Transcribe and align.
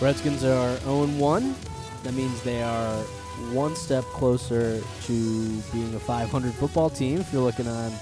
Redskins 0.00 0.44
are 0.44 0.78
0 0.78 1.06
1. 1.06 1.54
That 2.04 2.14
means 2.14 2.42
they 2.42 2.62
are 2.62 2.96
one 3.52 3.76
step 3.76 4.04
closer 4.04 4.80
to 5.02 5.62
being 5.72 5.94
a 5.94 6.00
500 6.00 6.54
football 6.54 6.88
team. 6.88 7.20
If 7.20 7.30
you're 7.30 7.42
looking 7.42 7.68
on 7.68 7.92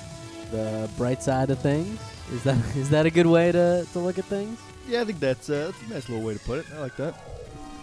the 0.52 0.88
bright 0.96 1.20
side 1.20 1.50
of 1.50 1.58
things, 1.58 1.98
is 2.32 2.44
that 2.44 2.56
is 2.76 2.90
that 2.90 3.06
a 3.06 3.10
good 3.10 3.26
way 3.26 3.50
to, 3.50 3.84
to 3.92 3.98
look 3.98 4.18
at 4.18 4.26
things? 4.26 4.60
Yeah, 4.86 5.00
I 5.00 5.04
think 5.04 5.18
that's, 5.18 5.50
uh, 5.50 5.72
that's 5.72 5.90
a 5.90 5.94
nice 5.94 6.08
little 6.08 6.24
way 6.24 6.34
to 6.34 6.40
put 6.40 6.60
it. 6.60 6.66
I 6.76 6.78
like 6.78 6.96
that. 6.96 7.14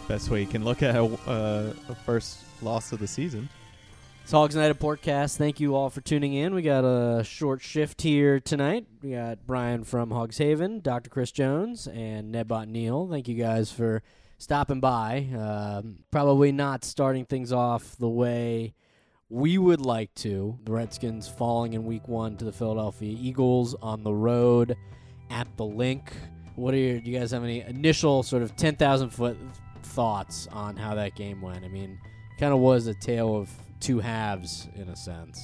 Best 0.08 0.30
way 0.30 0.40
you 0.40 0.48
can 0.48 0.64
look 0.64 0.82
at 0.82 0.96
a, 0.96 1.04
uh, 1.30 1.74
a 1.90 1.96
first 1.96 2.40
loss 2.62 2.94
of 2.94 3.00
the 3.00 3.08
season. 3.08 3.50
It's 4.26 4.32
Hogs 4.32 4.56
United 4.56 4.80
Portcast. 4.80 5.38
Thank 5.38 5.60
you 5.60 5.76
all 5.76 5.92
for 5.92 6.02
tuning 6.02 6.34
in. 6.34 6.56
We 6.56 6.64
got 6.64 6.84
a 6.84 7.24
short 7.24 7.62
shift 7.62 8.02
here 8.02 8.40
tonight. 8.40 8.88
We 9.04 9.12
got 9.12 9.46
Brian 9.46 9.84
from 9.84 10.10
Hogs 10.10 10.40
Haven, 10.40 10.80
Dr. 10.80 11.12
Chris 11.12 11.32
Jones, 11.32 11.86
and 11.86 12.34
Nebot 12.34 12.68
Neal. 12.68 13.08
Thank 13.08 13.28
you 13.28 13.36
guys 13.36 13.72
for 13.72 14.02
stopping 14.40 14.80
by. 14.80 15.28
Um, 15.38 16.00
probably 16.10 16.52
not 16.52 16.84
starting 16.84 17.26
things 17.26 17.52
off 17.52 17.98
the 17.98 18.10
way 18.10 18.74
we 19.30 19.60
would 19.60 19.86
like 19.86 20.12
to. 20.16 20.58
The 20.64 20.72
Redskins 20.72 21.28
falling 21.28 21.74
in 21.74 21.86
week 21.86 22.08
one 22.08 22.36
to 22.38 22.46
the 22.46 22.52
Philadelphia 22.52 23.16
Eagles 23.22 23.76
on 23.80 24.04
the 24.04 24.16
road 24.16 24.76
at 25.30 25.56
the 25.56 25.66
Linc. 25.66 26.12
What 26.56 26.74
are 26.74 26.78
your, 26.78 27.00
do 27.00 27.12
you 27.12 27.20
guys 27.20 27.30
have 27.30 27.44
any 27.44 27.62
initial 27.62 28.24
sort 28.24 28.42
of 28.42 28.56
10,000 28.56 29.08
foot 29.12 29.38
thoughts 29.84 30.48
on 30.52 30.78
how 30.78 30.96
that 30.96 31.14
game 31.14 31.44
went? 31.44 31.64
I 31.64 31.68
mean, 31.68 32.00
kind 32.40 32.54
of 32.54 32.58
was 32.58 32.88
a 32.88 32.96
tale 32.96 33.36
of 33.36 33.52
two 33.80 34.00
halves 34.00 34.68
in 34.76 34.90
a 34.90 34.96
sense. 34.96 35.42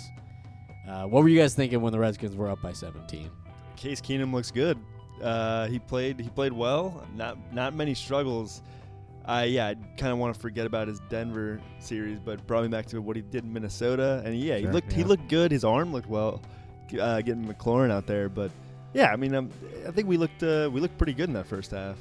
Uh, 0.88 1.04
what 1.06 1.24
were 1.24 1.30
you 1.30 1.40
guys 1.40 1.54
thinking 1.54 1.82
when 1.82 1.92
the 1.94 2.00
Redskins 2.00 2.36
were 2.36 2.50
up 2.50 2.62
by 2.62 2.72
17? 2.74 3.30
Case 3.76 4.02
Keenum 4.02 4.34
looks 4.34 4.52
good. 4.52 4.78
Uh, 5.22 5.68
he 5.68 5.78
played 5.80 6.20
he 6.20 6.30
played 6.30 6.52
well. 6.54 7.06
Not 7.16 7.38
not 7.54 7.76
many 7.76 7.94
struggles. 7.94 8.62
Uh, 9.24 9.46
yeah, 9.48 9.68
I 9.68 9.76
kind 9.98 10.12
of 10.12 10.18
want 10.18 10.34
to 10.34 10.40
forget 10.42 10.66
about 10.66 10.88
his 10.88 11.00
Denver 11.10 11.62
series, 11.80 12.20
but 12.20 12.46
brought 12.48 12.64
me 12.64 12.70
back 12.70 12.88
to 12.88 13.00
what 13.02 13.16
he 13.16 13.22
did 13.22 13.44
in 13.44 13.54
Minnesota. 13.54 14.24
And 14.26 14.36
yeah, 14.36 14.56
he 14.58 14.64
Sure, 14.64 14.74
looked 14.74 14.92
he 14.92 15.04
looked 15.04 15.28
good. 15.30 15.52
His 15.52 15.64
arm 15.64 15.94
looked 15.94 16.10
well, 16.10 16.42
uh, 17.00 17.22
getting 17.22 17.46
McLaurin 17.46 17.92
out 17.92 18.08
there. 18.08 18.30
But 18.30 18.50
yeah, 18.96 19.12
I 19.12 19.16
mean, 19.16 19.36
um, 19.36 19.52
I 19.88 19.92
think 19.92 20.08
we 20.08 20.18
looked 20.18 20.42
uh, 20.42 20.70
we 20.74 20.82
looked 20.82 20.98
pretty 20.98 21.14
good 21.14 21.30
in 21.30 21.34
that 21.34 21.46
first 21.46 21.70
half. 21.70 21.98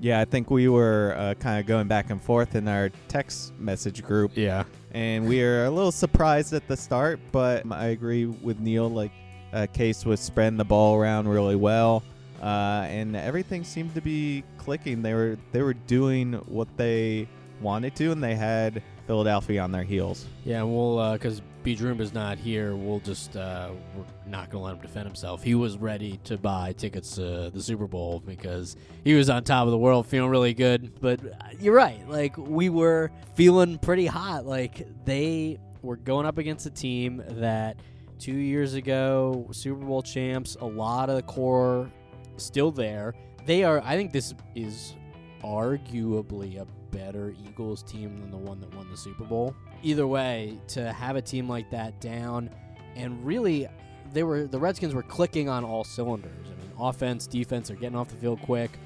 Yeah, 0.00 0.20
I 0.20 0.24
think 0.24 0.50
we 0.50 0.68
were 0.68 1.14
uh, 1.18 1.34
kind 1.34 1.60
of 1.60 1.66
going 1.66 1.86
back 1.86 2.08
and 2.10 2.20
forth 2.20 2.54
in 2.56 2.66
our 2.66 2.88
text 3.08 3.52
message 3.58 4.02
group, 4.02 4.32
Yeah. 4.34 4.64
And 4.92 5.26
we 5.26 5.42
are 5.42 5.64
a 5.64 5.70
little 5.70 5.92
surprised 5.92 6.52
at 6.52 6.66
the 6.68 6.76
start, 6.76 7.18
but 7.32 7.64
I 7.70 7.86
agree 7.86 8.26
with 8.26 8.60
Neil. 8.60 8.88
Like, 8.88 9.12
uh, 9.52 9.66
Case 9.72 10.04
was 10.04 10.20
spreading 10.20 10.56
the 10.56 10.64
ball 10.64 10.96
around 10.96 11.28
really 11.28 11.56
well, 11.56 12.02
uh, 12.42 12.86
and 12.88 13.16
everything 13.16 13.64
seemed 13.64 13.94
to 13.94 14.00
be 14.00 14.44
clicking. 14.58 15.02
They 15.02 15.14
were 15.14 15.38
they 15.52 15.62
were 15.62 15.74
doing 15.74 16.34
what 16.46 16.68
they 16.76 17.28
wanted 17.60 17.96
to, 17.96 18.12
and 18.12 18.22
they 18.22 18.34
had 18.34 18.82
Philadelphia 19.06 19.60
on 19.60 19.72
their 19.72 19.82
heels. 19.82 20.26
Yeah, 20.44 20.60
and 20.60 20.74
we'll 20.74 21.12
because 21.12 21.42
B. 21.62 21.72
is 21.74 22.12
not 22.12 22.38
here. 22.38 22.74
We'll 22.74 23.00
just 23.00 23.36
uh, 23.36 23.70
we're 23.96 24.04
not 24.26 24.50
gonna 24.50 24.64
let 24.64 24.74
him 24.74 24.80
defend 24.80 25.06
himself. 25.06 25.42
He 25.42 25.54
was 25.54 25.76
ready 25.78 26.18
to 26.24 26.36
buy 26.36 26.72
tickets 26.72 27.14
to 27.16 27.50
the 27.50 27.62
Super 27.62 27.86
Bowl 27.86 28.20
because 28.24 28.76
he 29.04 29.14
was 29.14 29.30
on 29.30 29.44
top 29.44 29.66
of 29.66 29.70
the 29.70 29.78
world, 29.78 30.06
feeling 30.06 30.30
really 30.30 30.54
good. 30.54 31.00
But 31.00 31.20
uh, 31.24 31.48
you're 31.60 31.74
right. 31.74 32.08
Like 32.08 32.36
we 32.36 32.68
were 32.68 33.10
feeling 33.34 33.78
pretty 33.78 34.06
hot. 34.06 34.44
Like 34.44 34.86
they 35.04 35.58
were 35.82 35.96
going 35.96 36.26
up 36.26 36.38
against 36.38 36.66
a 36.66 36.70
team 36.70 37.22
that 37.26 37.76
two 38.18 38.34
years 38.34 38.74
ago 38.74 39.48
Super 39.52 39.84
Bowl 39.84 40.02
champs. 40.02 40.56
A 40.60 40.66
lot 40.66 41.10
of 41.10 41.16
the 41.16 41.22
core 41.22 41.90
still 42.36 42.70
there. 42.72 43.14
They 43.46 43.64
are. 43.64 43.80
I 43.84 43.96
think 43.96 44.12
this 44.12 44.34
is 44.54 44.94
arguably 45.42 46.60
a 46.60 46.66
better 46.90 47.34
Eagles 47.46 47.82
team 47.82 48.20
than 48.20 48.30
the 48.30 48.36
one 48.36 48.60
that 48.60 48.74
won 48.74 48.88
the 48.90 48.96
Super 48.96 49.24
Bowl. 49.24 49.54
Either 49.82 50.06
way, 50.06 50.58
to 50.68 50.92
have 50.92 51.16
a 51.16 51.22
team 51.22 51.48
like 51.48 51.70
that 51.70 52.00
down, 52.00 52.50
and 52.94 53.24
really, 53.24 53.66
they 54.12 54.22
were 54.22 54.46
the 54.46 54.58
Redskins 54.58 54.94
were 54.94 55.02
clicking 55.02 55.48
on 55.48 55.64
all 55.64 55.84
cylinders. 55.84 56.46
I 56.46 56.62
mean, 56.62 56.72
offense, 56.78 57.26
defense, 57.26 57.70
are 57.70 57.74
getting 57.74 57.96
off 57.96 58.08
the 58.08 58.16
field 58.16 58.40
quick. 58.42 58.78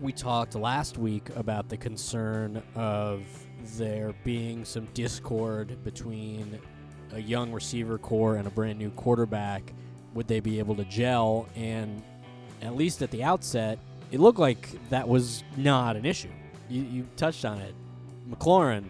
We 0.00 0.12
talked 0.12 0.54
last 0.54 0.98
week 0.98 1.30
about 1.36 1.68
the 1.68 1.76
concern 1.76 2.62
of 2.74 3.22
there 3.76 4.14
being 4.24 4.64
some 4.64 4.86
discord 4.92 5.82
between 5.82 6.60
a 7.12 7.20
young 7.20 7.50
receiver 7.50 7.98
corps 7.98 8.36
and 8.36 8.46
a 8.46 8.50
brand 8.50 8.78
new 8.78 8.90
quarterback. 8.90 9.72
Would 10.14 10.28
they 10.28 10.40
be 10.40 10.58
able 10.58 10.76
to 10.76 10.84
gel? 10.84 11.48
And 11.56 12.02
at 12.62 12.76
least 12.76 13.02
at 13.02 13.10
the 13.10 13.22
outset, 13.22 13.78
it 14.10 14.20
looked 14.20 14.38
like 14.38 14.68
that 14.90 15.08
was 15.08 15.42
not 15.56 15.96
an 15.96 16.04
issue. 16.04 16.30
You, 16.68 16.82
you 16.82 17.06
touched 17.16 17.44
on 17.44 17.58
it. 17.58 17.74
McLaurin, 18.28 18.84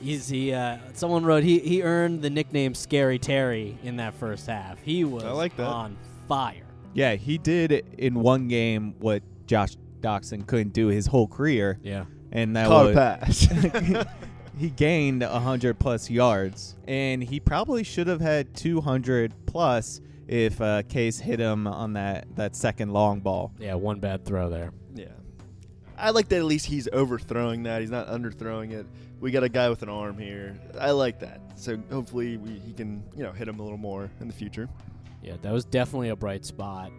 he's 0.00 0.28
he. 0.28 0.52
Uh, 0.52 0.78
someone 0.94 1.24
wrote 1.24 1.42
he 1.42 1.58
he 1.58 1.82
earned 1.82 2.22
the 2.22 2.30
nickname 2.30 2.74
Scary 2.74 3.18
Terry 3.18 3.76
in 3.82 3.96
that 3.96 4.14
first 4.14 4.46
half. 4.46 4.80
He 4.82 5.04
was 5.04 5.24
I 5.24 5.30
like 5.30 5.56
that. 5.56 5.66
on 5.66 5.96
fire. 6.28 6.64
Yeah, 6.94 7.14
he 7.14 7.38
did 7.38 7.72
in 7.98 8.14
one 8.20 8.48
game 8.48 8.94
what 9.00 9.22
Josh 9.46 9.76
Doctson 10.00 10.46
couldn't 10.46 10.72
do 10.74 10.88
his 10.88 11.06
whole 11.06 11.26
career, 11.26 11.78
Yeah. 11.82 12.04
and 12.30 12.54
that 12.56 12.68
Caught 12.68 12.86
was 12.86 13.46
a 13.46 13.98
pass. 13.98 14.06
he 14.58 14.68
gained 14.70 15.22
100 15.22 15.78
plus 15.78 16.10
yards 16.10 16.76
and 16.86 17.22
he 17.24 17.40
probably 17.40 17.82
should 17.82 18.06
have 18.06 18.20
had 18.20 18.54
200 18.54 19.32
plus 19.46 20.00
if 20.32 20.60
uh, 20.62 20.82
case 20.84 21.18
hit 21.18 21.38
him 21.38 21.66
on 21.66 21.92
that, 21.92 22.24
that 22.36 22.56
second 22.56 22.90
long 22.92 23.20
ball 23.20 23.52
Yeah, 23.58 23.74
one 23.74 24.00
bad 24.00 24.24
throw 24.24 24.48
there. 24.48 24.72
yeah, 24.94 25.06
I 25.98 26.08
like 26.10 26.28
that. 26.30 26.38
At 26.38 26.46
least 26.46 26.64
he's 26.66 26.88
overthrowing 26.90 27.64
that. 27.64 27.82
He's 27.82 27.90
not 27.90 28.08
underthrowing 28.08 28.72
it. 28.72 28.86
We 29.20 29.30
got 29.30 29.42
a 29.44 29.48
guy 29.50 29.68
with 29.68 29.82
an 29.82 29.90
arm 29.90 30.16
here. 30.18 30.58
I 30.80 30.92
like 30.92 31.20
that. 31.20 31.40
So 31.56 31.76
hopefully 31.90 32.38
we, 32.38 32.52
he 32.52 32.72
can 32.72 33.02
you 33.14 33.22
know 33.22 33.32
hit 33.32 33.46
him 33.46 33.60
a 33.60 33.62
little 33.62 33.78
more 33.78 34.10
in 34.20 34.26
the 34.26 34.32
future. 34.32 34.68
Yeah, 35.22 35.34
that 35.42 35.52
was 35.52 35.64
definitely 35.66 36.08
a 36.08 36.16
bright 36.16 36.44
spot 36.46 36.90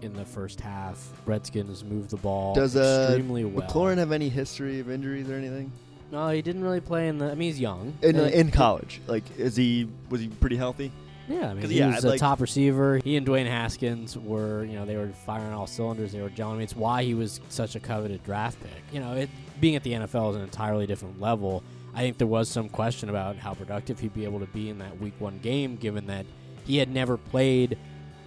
in 0.00 0.12
the 0.14 0.24
first 0.24 0.60
half. 0.60 1.10
Redskins 1.26 1.82
moved 1.82 2.10
the 2.10 2.16
ball 2.18 2.54
Does 2.54 2.76
uh, 2.76 3.06
extremely 3.08 3.44
well. 3.44 3.66
McLaurin 3.68 3.98
have 3.98 4.12
any 4.12 4.28
history 4.28 4.78
of 4.78 4.90
injuries 4.90 5.28
or 5.28 5.34
anything? 5.34 5.72
No, 6.12 6.28
he 6.28 6.40
didn't 6.40 6.62
really 6.62 6.80
play 6.80 7.08
in 7.08 7.18
the. 7.18 7.26
I 7.32 7.34
mean, 7.34 7.50
he's 7.50 7.58
young. 7.60 7.98
In, 8.00 8.16
Uh, 8.16 8.22
in 8.24 8.52
college, 8.52 9.00
like 9.08 9.24
is 9.36 9.56
he 9.56 9.88
was 10.08 10.20
he 10.20 10.28
pretty 10.28 10.56
healthy? 10.56 10.92
Yeah, 11.28 11.50
I 11.50 11.54
mean, 11.54 11.68
he 11.68 11.78
yeah, 11.78 11.94
was 11.94 12.04
a 12.04 12.10
like- 12.10 12.20
top 12.20 12.40
receiver. 12.40 13.00
He 13.02 13.16
and 13.16 13.26
Dwayne 13.26 13.46
Haskins 13.46 14.16
were, 14.16 14.64
you 14.64 14.74
know, 14.74 14.84
they 14.84 14.96
were 14.96 15.08
firing 15.08 15.52
all 15.52 15.66
cylinders. 15.66 16.12
They 16.12 16.20
were 16.20 16.30
gelling. 16.30 16.50
I 16.50 16.54
mean, 16.54 16.62
it's 16.62 16.76
why 16.76 17.02
he 17.02 17.14
was 17.14 17.40
such 17.48 17.74
a 17.74 17.80
coveted 17.80 18.22
draft 18.22 18.60
pick. 18.60 18.82
You 18.92 19.00
know, 19.00 19.14
it, 19.14 19.30
being 19.60 19.76
at 19.76 19.82
the 19.82 19.92
NFL 19.92 20.30
is 20.30 20.36
an 20.36 20.42
entirely 20.42 20.86
different 20.86 21.20
level. 21.20 21.62
I 21.94 22.00
think 22.00 22.18
there 22.18 22.26
was 22.26 22.48
some 22.48 22.68
question 22.68 23.08
about 23.08 23.36
how 23.36 23.54
productive 23.54 23.98
he'd 23.98 24.14
be 24.14 24.24
able 24.24 24.40
to 24.40 24.46
be 24.46 24.68
in 24.68 24.78
that 24.78 25.00
Week 25.00 25.14
One 25.18 25.38
game, 25.38 25.76
given 25.76 26.06
that 26.06 26.26
he 26.64 26.76
had 26.76 26.90
never 26.90 27.16
played 27.16 27.78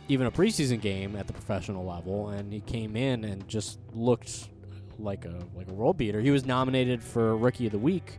even 0.08 0.26
a 0.26 0.32
preseason 0.32 0.82
game 0.82 1.16
at 1.16 1.28
the 1.28 1.34
professional 1.34 1.86
level, 1.86 2.30
and 2.30 2.52
he 2.52 2.62
came 2.62 2.96
in 2.96 3.24
and 3.24 3.48
just 3.48 3.78
looked 3.94 4.50
like 4.98 5.24
a 5.24 5.40
like 5.56 5.70
a 5.70 5.74
world 5.74 5.98
beater. 5.98 6.20
He 6.20 6.32
was 6.32 6.46
nominated 6.46 7.04
for 7.04 7.38
Rookie 7.38 7.68
of 7.68 7.72
the 7.72 7.78
Week 7.80 8.18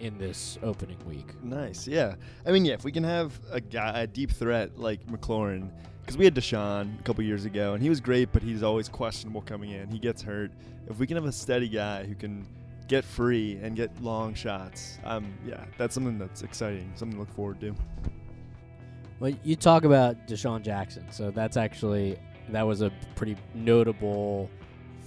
in 0.00 0.18
this 0.18 0.58
opening 0.62 0.98
week. 1.06 1.32
Nice, 1.42 1.86
yeah. 1.86 2.14
I 2.44 2.52
mean, 2.52 2.64
yeah, 2.64 2.74
if 2.74 2.84
we 2.84 2.92
can 2.92 3.04
have 3.04 3.38
a 3.50 3.60
guy, 3.60 4.00
a 4.00 4.06
deep 4.06 4.30
threat 4.30 4.78
like 4.78 5.04
McLaurin, 5.06 5.70
because 6.00 6.16
we 6.16 6.24
had 6.24 6.34
DeSean 6.34 7.00
a 7.00 7.02
couple 7.02 7.24
years 7.24 7.44
ago, 7.44 7.74
and 7.74 7.82
he 7.82 7.88
was 7.88 8.00
great, 8.00 8.32
but 8.32 8.42
he's 8.42 8.62
always 8.62 8.88
questionable 8.88 9.42
coming 9.42 9.70
in. 9.70 9.88
He 9.88 9.98
gets 9.98 10.22
hurt. 10.22 10.52
If 10.88 10.98
we 10.98 11.06
can 11.06 11.16
have 11.16 11.24
a 11.24 11.32
steady 11.32 11.68
guy 11.68 12.04
who 12.04 12.14
can 12.14 12.46
get 12.86 13.04
free 13.04 13.58
and 13.62 13.74
get 13.74 13.90
long 14.02 14.34
shots, 14.34 14.98
um, 15.04 15.34
yeah, 15.44 15.64
that's 15.78 15.94
something 15.94 16.18
that's 16.18 16.42
exciting, 16.42 16.92
something 16.94 17.16
to 17.16 17.20
look 17.20 17.34
forward 17.34 17.60
to. 17.60 17.74
Well, 19.18 19.32
you 19.42 19.56
talk 19.56 19.84
about 19.84 20.28
DeSean 20.28 20.62
Jackson, 20.62 21.06
so 21.10 21.30
that's 21.30 21.56
actually 21.56 22.18
that 22.50 22.62
was 22.62 22.82
a 22.82 22.92
pretty 23.16 23.36
notable 23.54 24.48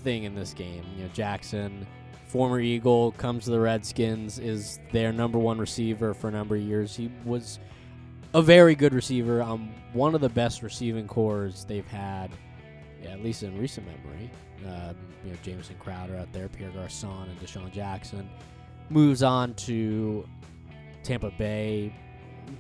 thing 0.04 0.24
in 0.24 0.36
this 0.36 0.54
game. 0.54 0.84
You 0.98 1.04
know, 1.04 1.10
Jackson, 1.14 1.88
former 2.30 2.60
Eagle, 2.60 3.12
comes 3.14 3.46
to 3.46 3.52
the 3.52 3.60
Redskins, 3.60 4.40
is 4.40 4.80
their 4.92 5.12
number 5.12 5.38
one 5.38 5.58
receiver 5.58 6.14
for 6.14 6.30
a 6.30 6.32
number 6.32 6.56
of 6.56 6.62
years. 6.62 6.96
He 6.96 7.12
was 7.26 7.60
a 8.34 8.42
very 8.42 8.76
good 8.76 8.94
receiver 8.94 9.42
on 9.42 9.74
one 9.94 10.16
of 10.16 10.22
the 10.22 10.30
best 10.30 10.62
receiving 10.62 11.08
corps 11.08 11.66
they've 11.68 11.88
had, 11.88 12.30
yeah, 13.02 13.10
at 13.10 13.24
least 13.24 13.44
in 13.44 13.58
recent 13.60 13.88
memory. 13.88 14.30
Um, 14.66 14.96
you 15.26 15.32
know, 15.32 15.38
Jamison 15.44 15.76
Crowder 15.80 16.16
out 16.16 16.32
there, 16.32 16.48
Pierre 16.48 16.70
Garcon, 16.70 17.30
and 17.30 17.40
DeSean 17.40 17.72
Jackson 17.72 18.30
moves 18.90 19.24
on 19.24 19.54
to 19.56 20.28
Tampa 21.04 21.32
Bay 21.32 21.94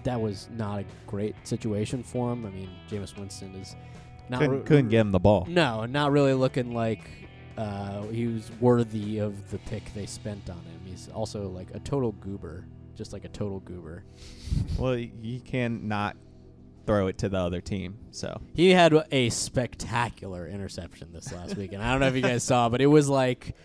that 0.04 0.20
was 0.20 0.50
not 0.52 0.80
a 0.80 0.86
great 1.08 1.36
situation 1.48 2.04
for 2.04 2.32
him. 2.32 2.46
I 2.46 2.50
mean, 2.50 2.70
Jameis 2.90 3.18
Winston 3.18 3.54
is 3.56 3.76
not 4.30 4.42
couldn't, 4.42 4.60
re- 4.60 4.66
couldn't 4.66 4.90
get 4.90 5.02
him 5.02 5.12
the 5.12 5.20
ball 5.20 5.46
No, 5.50 5.86
not 5.86 6.12
really 6.12 6.34
looking 6.34 6.74
like 6.74 7.10
uh, 7.60 8.04
he 8.04 8.28
was 8.28 8.50
worthy 8.60 9.18
of 9.20 9.52
the 9.52 9.58
pick 9.60 9.94
they 9.94 10.06
spent 10.06 10.50
on 10.50 10.58
him. 10.58 10.80
He's 10.86 11.10
also 11.14 11.48
like 11.50 11.68
a 11.74 11.80
total 11.80 12.14
goober. 12.14 12.66
just 12.96 13.14
like 13.14 13.26
a 13.26 13.30
total 13.30 13.60
goober. 13.62 14.04
Well, 14.78 14.96
you 14.96 15.40
can 15.42 15.88
not 15.88 16.16
throw 16.86 17.08
it 17.08 17.18
to 17.20 17.30
the 17.30 17.38
other 17.38 17.62
team. 17.62 17.98
So 18.12 18.42
He 18.56 18.72
had 18.72 18.94
a 19.12 19.30
spectacular 19.30 20.48
interception 20.48 21.12
this 21.14 21.32
last 21.32 21.56
week, 21.56 21.74
and 21.74 21.84
I 21.84 21.92
don't 21.92 22.00
know 22.00 22.08
if 22.08 22.16
you 22.16 22.22
guys 22.22 22.44
saw, 22.52 22.70
but 22.70 22.82
it 22.82 22.88
was 22.88 23.08
like 23.10 23.56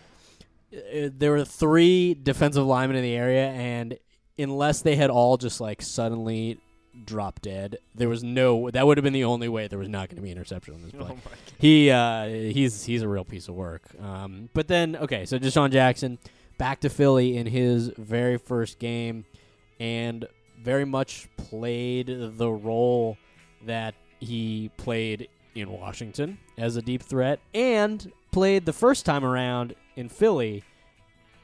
uh, 0.73 1.09
there 1.17 1.31
were 1.31 1.45
three 1.45 2.13
defensive 2.13 2.65
linemen 2.65 2.97
in 2.97 3.03
the 3.03 3.15
area, 3.15 3.47
and 3.47 3.97
unless 4.37 4.81
they 4.81 4.95
had 4.95 5.09
all 5.09 5.37
just 5.37 5.61
like 5.61 5.81
suddenly 5.81 6.59
dropped 7.03 7.43
dead, 7.43 7.77
there 7.93 8.09
was 8.09 8.23
no. 8.23 8.69
That 8.69 8.85
would 8.85 8.97
have 8.97 9.03
been 9.03 9.13
the 9.13 9.23
only 9.23 9.49
way 9.49 9.67
there 9.67 9.79
was 9.79 9.89
not 9.89 10.09
going 10.09 10.17
to 10.17 10.21
be 10.21 10.31
interception 10.31 10.75
on 10.75 10.83
this 10.83 10.91
play. 10.97 11.15
He 11.59 11.89
uh, 11.89 12.27
he's 12.27 12.83
he's 12.83 13.01
a 13.01 13.07
real 13.07 13.25
piece 13.25 13.47
of 13.47 13.55
work. 13.55 13.83
Um, 14.01 14.49
but 14.53 14.67
then 14.67 14.95
okay, 14.95 15.25
so 15.25 15.37
DeSean 15.37 15.71
Jackson 15.71 16.17
back 16.57 16.81
to 16.81 16.89
Philly 16.89 17.37
in 17.37 17.47
his 17.47 17.91
very 17.97 18.37
first 18.37 18.79
game, 18.79 19.25
and 19.79 20.27
very 20.61 20.85
much 20.85 21.29
played 21.37 22.07
the 22.07 22.49
role 22.49 23.17
that 23.65 23.95
he 24.19 24.71
played 24.77 25.27
in 25.53 25.71
Washington 25.71 26.37
as 26.57 26.75
a 26.75 26.81
deep 26.81 27.01
threat, 27.03 27.39
and 27.53 28.11
played 28.31 28.65
the 28.65 28.73
first 28.73 29.05
time 29.05 29.23
around 29.23 29.75
in 29.95 30.09
Philly 30.09 30.63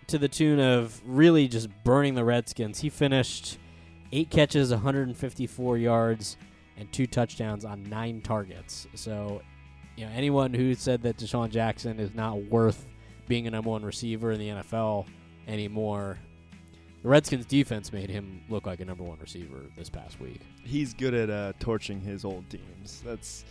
to 0.07 0.17
the 0.17 0.27
tune 0.27 0.59
of 0.59 1.01
really 1.05 1.47
just 1.47 1.69
burning 1.83 2.15
the 2.15 2.23
Redskins. 2.23 2.79
He 2.79 2.89
finished 2.89 3.57
eight 4.11 4.29
catches, 4.29 4.71
154 4.71 5.77
yards, 5.77 6.37
and 6.77 6.91
two 6.91 7.07
touchdowns 7.07 7.65
on 7.65 7.83
nine 7.83 8.21
targets. 8.21 8.87
So, 8.95 9.41
you 9.95 10.05
know, 10.05 10.11
anyone 10.13 10.53
who 10.53 10.75
said 10.75 11.01
that 11.03 11.17
DeSean 11.17 11.49
Jackson 11.49 11.99
is 11.99 12.13
not 12.13 12.43
worth 12.45 12.87
being 13.27 13.47
a 13.47 13.51
number 13.51 13.69
one 13.69 13.83
receiver 13.83 14.31
in 14.31 14.39
the 14.39 14.49
NFL 14.49 15.05
anymore, 15.47 16.17
the 17.03 17.09
Redskins 17.09 17.45
defense 17.45 17.91
made 17.91 18.09
him 18.09 18.41
look 18.49 18.65
like 18.65 18.79
a 18.79 18.85
number 18.85 19.03
one 19.03 19.17
receiver 19.19 19.61
this 19.75 19.89
past 19.89 20.19
week. 20.19 20.41
He's 20.63 20.93
good 20.93 21.13
at 21.13 21.29
uh, 21.29 21.53
torching 21.59 21.99
his 21.99 22.23
old 22.23 22.49
teams. 22.49 23.01
That's 23.03 23.43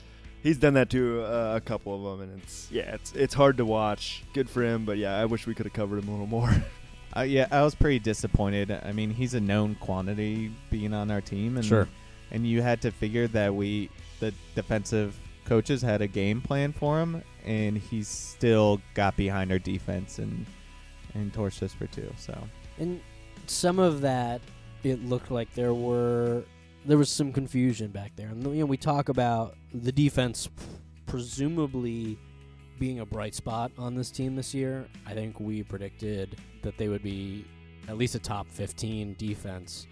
he's 0.43 0.59
done 0.59 0.75
that 0.75 0.91
to 0.91 1.23
uh, 1.23 1.55
a 1.57 1.61
couple 1.61 1.95
of 1.95 2.19
them, 2.19 2.29
and 2.29 2.41
it's 2.43 2.71
yeah, 2.71 2.95
it's 2.95 3.13
it's 3.13 3.35
hard 3.35 3.57
to 3.57 3.65
watch. 3.65 4.25
Good 4.35 4.49
for 4.49 4.63
him, 4.63 4.85
but 4.85 4.99
yeah, 4.99 5.17
I 5.17 5.25
wish 5.25 5.47
we 5.47 5.55
could 5.55 5.67
have 5.67 5.73
covered 5.73 6.03
him 6.03 6.09
a 6.09 6.13
little 6.13 6.27
more. 6.27 6.51
uh, 7.17 7.23
yeah, 7.23 7.47
I 7.51 7.63
was 7.63 7.75
pretty 7.75 7.99
disappointed. 7.99 8.71
I 8.71 8.93
mean, 8.93 9.11
he's 9.11 9.35
a 9.35 9.41
known 9.41 9.75
quantity 9.77 10.53
being 10.71 10.95
on 10.95 11.11
our 11.11 11.21
team, 11.21 11.57
and 11.57 11.65
and 12.31 12.47
you 12.47 12.63
had 12.63 12.81
to 12.83 12.91
figure 12.91 13.27
that 13.29 13.55
we 13.55 13.91
the 14.21 14.33
defensive 14.55 15.19
coaches 15.45 15.83
had 15.83 16.01
a 16.03 16.07
game 16.07 16.41
plan 16.41 16.73
for 16.73 17.01
him, 17.01 17.23
and 17.45 17.77
he 17.77 18.03
still 18.03 18.81
got 18.95 19.17
behind 19.17 19.51
our 19.51 19.59
defense 19.59 20.19
and 20.19 20.47
and 21.15 21.33
torched 21.33 21.63
us 21.63 21.73
for 21.73 21.87
two. 21.89 22.13
So 22.17 22.39
And 22.79 23.01
some 23.47 23.79
of 23.81 24.01
that, 24.03 24.41
it 24.85 25.05
looked 25.05 25.31
like 25.31 25.53
there 25.55 25.75
were 25.75 26.45
there 26.87 26.97
was 26.97 27.11
some 27.11 27.33
confusion 27.33 27.91
back 27.91 28.13
there. 28.17 28.29
And 28.29 28.45
you 28.45 28.61
know, 28.61 28.67
we 28.67 28.77
talk 28.77 29.09
about 29.09 29.57
the 29.75 29.93
defense 29.93 30.49
presumably 31.07 32.19
being 32.81 33.01
a 33.01 33.07
bright 33.07 33.35
spot 33.35 33.71
on 33.79 33.95
this 33.95 34.11
team 34.11 34.35
this 34.35 34.55
year. 34.55 34.89
I 35.07 35.13
think 35.13 35.39
we 35.39 35.63
predicted 35.63 36.37
that 36.63 36.79
they 36.79 36.89
would 36.89 37.03
be 37.03 37.45
at 37.89 37.99
least 37.99 38.15
a 38.15 38.19
top 38.19 38.49
15 38.49 39.15
defense. 39.19 39.87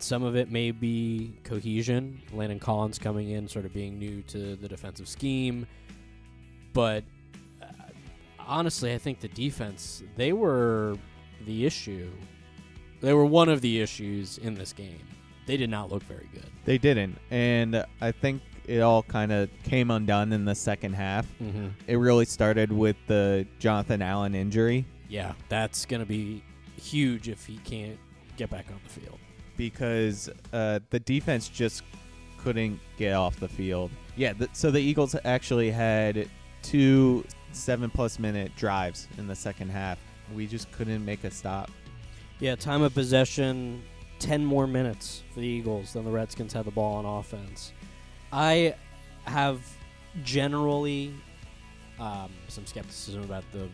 Some 0.00 0.24
of 0.24 0.36
it 0.36 0.50
may 0.50 0.72
be 0.72 1.32
cohesion, 1.44 2.20
Landon 2.32 2.58
Collins 2.58 2.98
coming 2.98 3.30
in, 3.30 3.46
sort 3.48 3.64
of 3.64 3.72
being 3.72 3.98
new 3.98 4.22
to 4.22 4.56
the 4.56 4.68
defensive 4.68 5.08
scheme. 5.08 5.66
But 6.72 7.04
uh, 7.62 7.66
honestly, 8.38 8.92
I 8.92 8.98
think 8.98 9.20
the 9.20 9.28
defense, 9.28 10.02
they 10.16 10.32
were 10.32 10.96
the 11.46 11.66
issue. 11.66 12.10
They 13.00 13.14
were 13.14 13.26
one 13.26 13.48
of 13.48 13.60
the 13.60 13.80
issues 13.80 14.38
in 14.38 14.54
this 14.54 14.72
game. 14.72 15.06
They 15.46 15.56
did 15.56 15.70
not 15.70 15.90
look 15.90 16.02
very 16.02 16.28
good. 16.34 16.44
they 16.64 16.78
didn't, 16.78 17.16
and 17.30 17.84
I 18.00 18.12
think 18.12 18.42
it 18.68 18.80
all 18.80 19.02
kind 19.02 19.32
of 19.32 19.48
came 19.64 19.90
undone 19.90 20.32
in 20.32 20.44
the 20.44 20.54
second 20.54 20.92
half. 20.94 21.26
Mm-hmm. 21.42 21.68
It 21.86 21.96
really 21.96 22.24
started 22.26 22.70
with 22.70 22.96
the 23.06 23.46
Jonathan 23.58 24.02
Allen 24.02 24.34
injury 24.34 24.84
Yeah, 25.08 25.32
that's 25.48 25.84
going 25.86 26.00
to 26.00 26.06
be 26.06 26.44
huge 26.80 27.28
if 27.28 27.44
he 27.46 27.56
can't 27.64 27.98
get 28.36 28.50
back 28.50 28.66
on 28.70 28.78
the 28.84 28.90
field. 29.00 29.18
because 29.56 30.30
uh, 30.52 30.78
the 30.90 31.00
defense 31.00 31.48
just 31.48 31.82
couldn't 32.38 32.78
get 32.96 33.14
off 33.14 33.40
the 33.40 33.48
field. 33.48 33.90
Yeah, 34.16 34.32
th- 34.34 34.50
so 34.52 34.70
the 34.70 34.78
Eagles 34.80 35.16
actually 35.24 35.70
had 35.72 36.28
two 36.62 37.24
seven 37.52 37.90
plus 37.90 38.18
minute 38.18 38.54
drives 38.56 39.08
in 39.18 39.26
the 39.26 39.34
second 39.34 39.70
half. 39.70 39.98
We 40.34 40.46
just 40.46 40.70
couldn't 40.72 41.04
make 41.04 41.24
a 41.24 41.30
stop. 41.30 41.70
Yeah, 42.38 42.54
time 42.54 42.82
of 42.82 42.94
possession, 42.94 43.82
10 44.20 44.44
more 44.44 44.66
minutes 44.68 45.22
for 45.34 45.40
the 45.40 45.46
Eagles 45.46 45.94
than 45.94 46.04
the 46.04 46.10
Redskins 46.12 46.52
had 46.52 46.66
the 46.66 46.70
ball 46.70 46.96
on 46.96 47.04
offense. 47.04 47.72
I 48.32 48.74
have 49.24 49.60
generally 50.24 51.14
um, 51.98 52.30
some 52.48 52.66
skepticism 52.66 53.22
about 53.22 53.44
the 53.52 53.68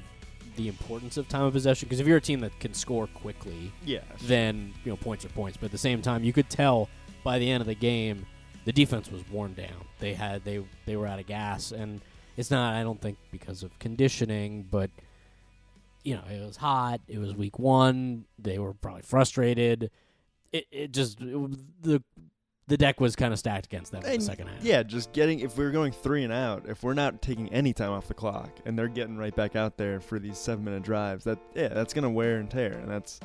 the 0.56 0.68
importance 0.68 1.16
of 1.16 1.28
time 1.28 1.42
of 1.42 1.52
possession 1.52 1.88
because 1.88 1.98
if 1.98 2.06
you're 2.06 2.18
a 2.18 2.20
team 2.20 2.38
that 2.40 2.58
can 2.60 2.72
score 2.74 3.08
quickly, 3.08 3.72
yeah, 3.84 4.00
then 4.22 4.72
you 4.84 4.92
know 4.92 4.96
points 4.96 5.24
are 5.24 5.30
points. 5.30 5.56
But 5.56 5.66
at 5.66 5.72
the 5.72 5.78
same 5.78 6.02
time, 6.02 6.22
you 6.22 6.32
could 6.32 6.48
tell 6.48 6.88
by 7.24 7.38
the 7.38 7.50
end 7.50 7.60
of 7.60 7.66
the 7.66 7.74
game, 7.74 8.26
the 8.64 8.72
defense 8.72 9.10
was 9.10 9.22
worn 9.30 9.54
down. 9.54 9.84
They 9.98 10.14
had 10.14 10.44
they 10.44 10.64
they 10.86 10.96
were 10.96 11.06
out 11.06 11.18
of 11.18 11.26
gas, 11.26 11.72
and 11.72 12.00
it's 12.36 12.50
not. 12.50 12.74
I 12.74 12.82
don't 12.82 13.00
think 13.00 13.18
because 13.32 13.62
of 13.62 13.76
conditioning, 13.78 14.66
but 14.70 14.90
you 16.04 16.14
know 16.14 16.22
it 16.30 16.44
was 16.44 16.56
hot. 16.56 17.00
It 17.08 17.18
was 17.18 17.34
week 17.34 17.58
one. 17.58 18.24
They 18.38 18.58
were 18.58 18.74
probably 18.74 19.02
frustrated. 19.02 19.90
It 20.52 20.66
it 20.70 20.92
just 20.92 21.20
it, 21.20 21.82
the 21.82 22.02
the 22.66 22.76
deck 22.76 23.00
was 23.00 23.14
kind 23.14 23.32
of 23.32 23.38
stacked 23.38 23.66
against 23.66 23.92
them 23.92 24.02
in 24.04 24.18
the 24.18 24.24
second 24.24 24.48
half. 24.48 24.62
yeah, 24.62 24.82
just 24.82 25.12
getting 25.12 25.40
if 25.40 25.56
we're 25.58 25.70
going 25.70 25.92
three 25.92 26.24
and 26.24 26.32
out, 26.32 26.64
if 26.68 26.82
we're 26.82 26.94
not 26.94 27.20
taking 27.20 27.52
any 27.52 27.72
time 27.72 27.90
off 27.90 28.08
the 28.08 28.14
clock, 28.14 28.50
and 28.64 28.78
they're 28.78 28.88
getting 28.88 29.16
right 29.16 29.34
back 29.34 29.56
out 29.56 29.76
there 29.76 30.00
for 30.00 30.18
these 30.18 30.38
seven 30.38 30.64
minute 30.64 30.82
drives, 30.82 31.24
that 31.24 31.38
yeah, 31.54 31.68
that's 31.68 31.92
gonna 31.92 32.10
wear 32.10 32.38
and 32.38 32.50
tear, 32.50 32.72
and 32.72 32.90
that's 32.90 33.20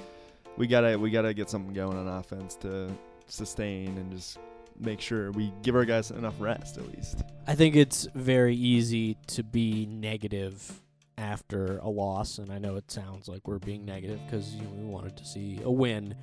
we 0.58 0.68
gotta 0.68 0.98
we 0.98 1.10
gotta 1.10 1.34
get 1.34 1.50
something 1.50 1.74
going 1.74 1.98
on 1.98 2.08
offense 2.08 2.56
to 2.56 2.92
sustain 3.28 3.98
and 3.98 4.12
just 4.12 4.38
make 4.80 5.02
sure 5.02 5.32
we 5.32 5.54
give 5.62 5.76
our 5.76 5.86
guys 5.86 6.12
enough 6.12 6.36
rest 6.40 6.78
at 6.78 6.88
least. 6.96 7.24
I 7.48 7.56
think 7.56 7.76
it's 7.76 8.08
very 8.16 8.56
easy 8.56 9.18
to 9.28 9.44
be 9.44 9.86
negative 9.86 10.82
after 11.18 11.80
a 11.80 11.90
loss, 11.90 12.38
and 12.38 12.52
I 12.52 12.60
know 12.60 12.76
it 12.76 12.90
sounds 12.92 13.28
like 13.28 13.48
we're 13.48 13.60
being 13.60 13.86
negative 13.86 14.20
because 14.26 14.56
you 14.56 14.62
know, 14.64 14.70
we 14.74 14.86
wanted 14.86 15.18
to 15.18 15.26
see 15.26 15.60
a 15.64 15.72
win, 15.72 16.16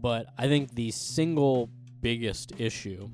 but 0.00 0.26
I 0.38 0.48
think 0.48 0.74
the 0.74 0.90
single 0.90 1.68
biggest 2.04 2.52
issue, 2.58 3.08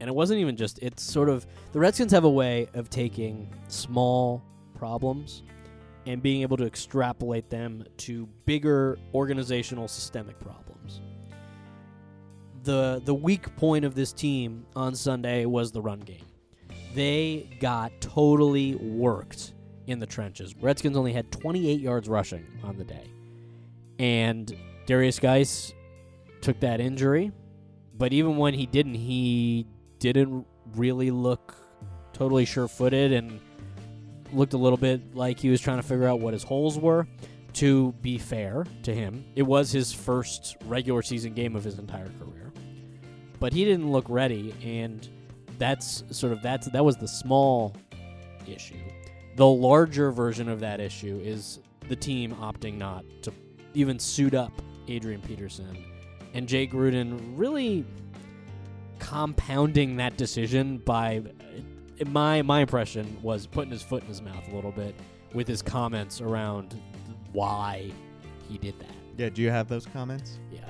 and 0.00 0.08
it 0.08 0.14
wasn't 0.14 0.40
even 0.40 0.56
just 0.56 0.78
it's 0.80 1.02
sort 1.02 1.28
of 1.28 1.46
the 1.72 1.78
Redskins 1.78 2.10
have 2.12 2.24
a 2.24 2.30
way 2.30 2.66
of 2.72 2.88
taking 2.88 3.54
small 3.68 4.42
problems 4.74 5.42
and 6.06 6.22
being 6.22 6.40
able 6.40 6.56
to 6.56 6.64
extrapolate 6.64 7.50
them 7.50 7.84
to 7.98 8.26
bigger 8.46 8.98
organizational 9.12 9.86
systemic 9.86 10.40
problems. 10.40 11.02
The 12.62 13.02
the 13.04 13.14
weak 13.14 13.54
point 13.56 13.84
of 13.84 13.94
this 13.94 14.14
team 14.14 14.64
on 14.74 14.94
Sunday 14.94 15.44
was 15.44 15.70
the 15.70 15.82
run 15.82 16.00
game. 16.00 16.24
They 16.94 17.58
got 17.60 17.92
totally 18.00 18.76
worked 18.76 19.52
in 19.88 19.98
the 19.98 20.06
trenches. 20.06 20.54
Redskins 20.56 20.96
only 20.96 21.12
had 21.12 21.30
28 21.30 21.80
yards 21.80 22.08
rushing 22.08 22.46
on 22.64 22.78
the 22.78 22.84
day. 22.84 23.10
And 23.98 24.56
Derrius 24.86 25.20
Guice 25.20 25.74
took 26.40 26.58
that 26.60 26.80
injury, 26.80 27.30
but 27.98 28.12
even 28.12 28.36
when 28.36 28.54
he 28.54 28.66
didn't, 28.66 28.94
he 28.94 29.66
didn't 29.98 30.46
really 30.74 31.10
look 31.10 31.54
totally 32.12 32.44
sure-footed 32.44 33.12
and 33.12 33.40
looked 34.32 34.54
a 34.54 34.58
little 34.58 34.76
bit 34.76 35.14
like 35.14 35.38
he 35.38 35.50
was 35.50 35.60
trying 35.60 35.76
to 35.76 35.82
figure 35.82 36.06
out 36.06 36.20
what 36.20 36.32
his 36.32 36.42
holes 36.42 36.78
were. 36.78 37.06
To 37.54 37.92
be 38.02 38.18
fair 38.18 38.66
to 38.82 38.94
him, 38.94 39.24
it 39.34 39.42
was 39.42 39.70
his 39.72 39.90
first 39.90 40.56
regular 40.66 41.00
season 41.00 41.32
game 41.32 41.56
of 41.56 41.64
his 41.64 41.78
entire 41.78 42.10
career. 42.18 42.52
But 43.40 43.54
he 43.54 43.64
didn't 43.64 43.90
look 43.90 44.04
ready 44.08 44.54
and 44.62 45.08
that's 45.58 46.04
sort 46.10 46.34
of 46.34 46.42
that's 46.42 46.68
that 46.70 46.84
was 46.84 46.96
the 46.96 47.08
small 47.08 47.74
issue. 48.46 48.76
The 49.36 49.46
larger 49.46 50.10
version 50.10 50.50
of 50.50 50.60
that 50.60 50.80
issue 50.80 51.18
is 51.22 51.60
the 51.88 51.96
team 51.96 52.34
opting 52.34 52.76
not 52.76 53.04
to 53.22 53.32
even 53.72 53.98
suit 53.98 54.34
up 54.34 54.52
Adrian 54.88 55.22
Peterson 55.22 55.82
and 56.34 56.46
Jay 56.48 56.66
Gruden 56.66 57.18
really 57.36 57.84
compounding 58.98 59.96
that 59.96 60.16
decision 60.16 60.78
by 60.78 61.22
my 62.06 62.42
my 62.42 62.60
impression 62.60 63.16
was 63.22 63.46
putting 63.46 63.70
his 63.70 63.82
foot 63.82 64.02
in 64.02 64.08
his 64.08 64.20
mouth 64.22 64.46
a 64.50 64.54
little 64.54 64.72
bit 64.72 64.94
with 65.34 65.46
his 65.48 65.62
comments 65.62 66.20
around 66.20 66.80
why 67.32 67.90
he 68.48 68.58
did 68.58 68.78
that. 68.80 68.90
Yeah, 69.16 69.28
do 69.30 69.42
you 69.42 69.50
have 69.50 69.68
those 69.68 69.86
comments? 69.86 70.38
Yeah, 70.52 70.60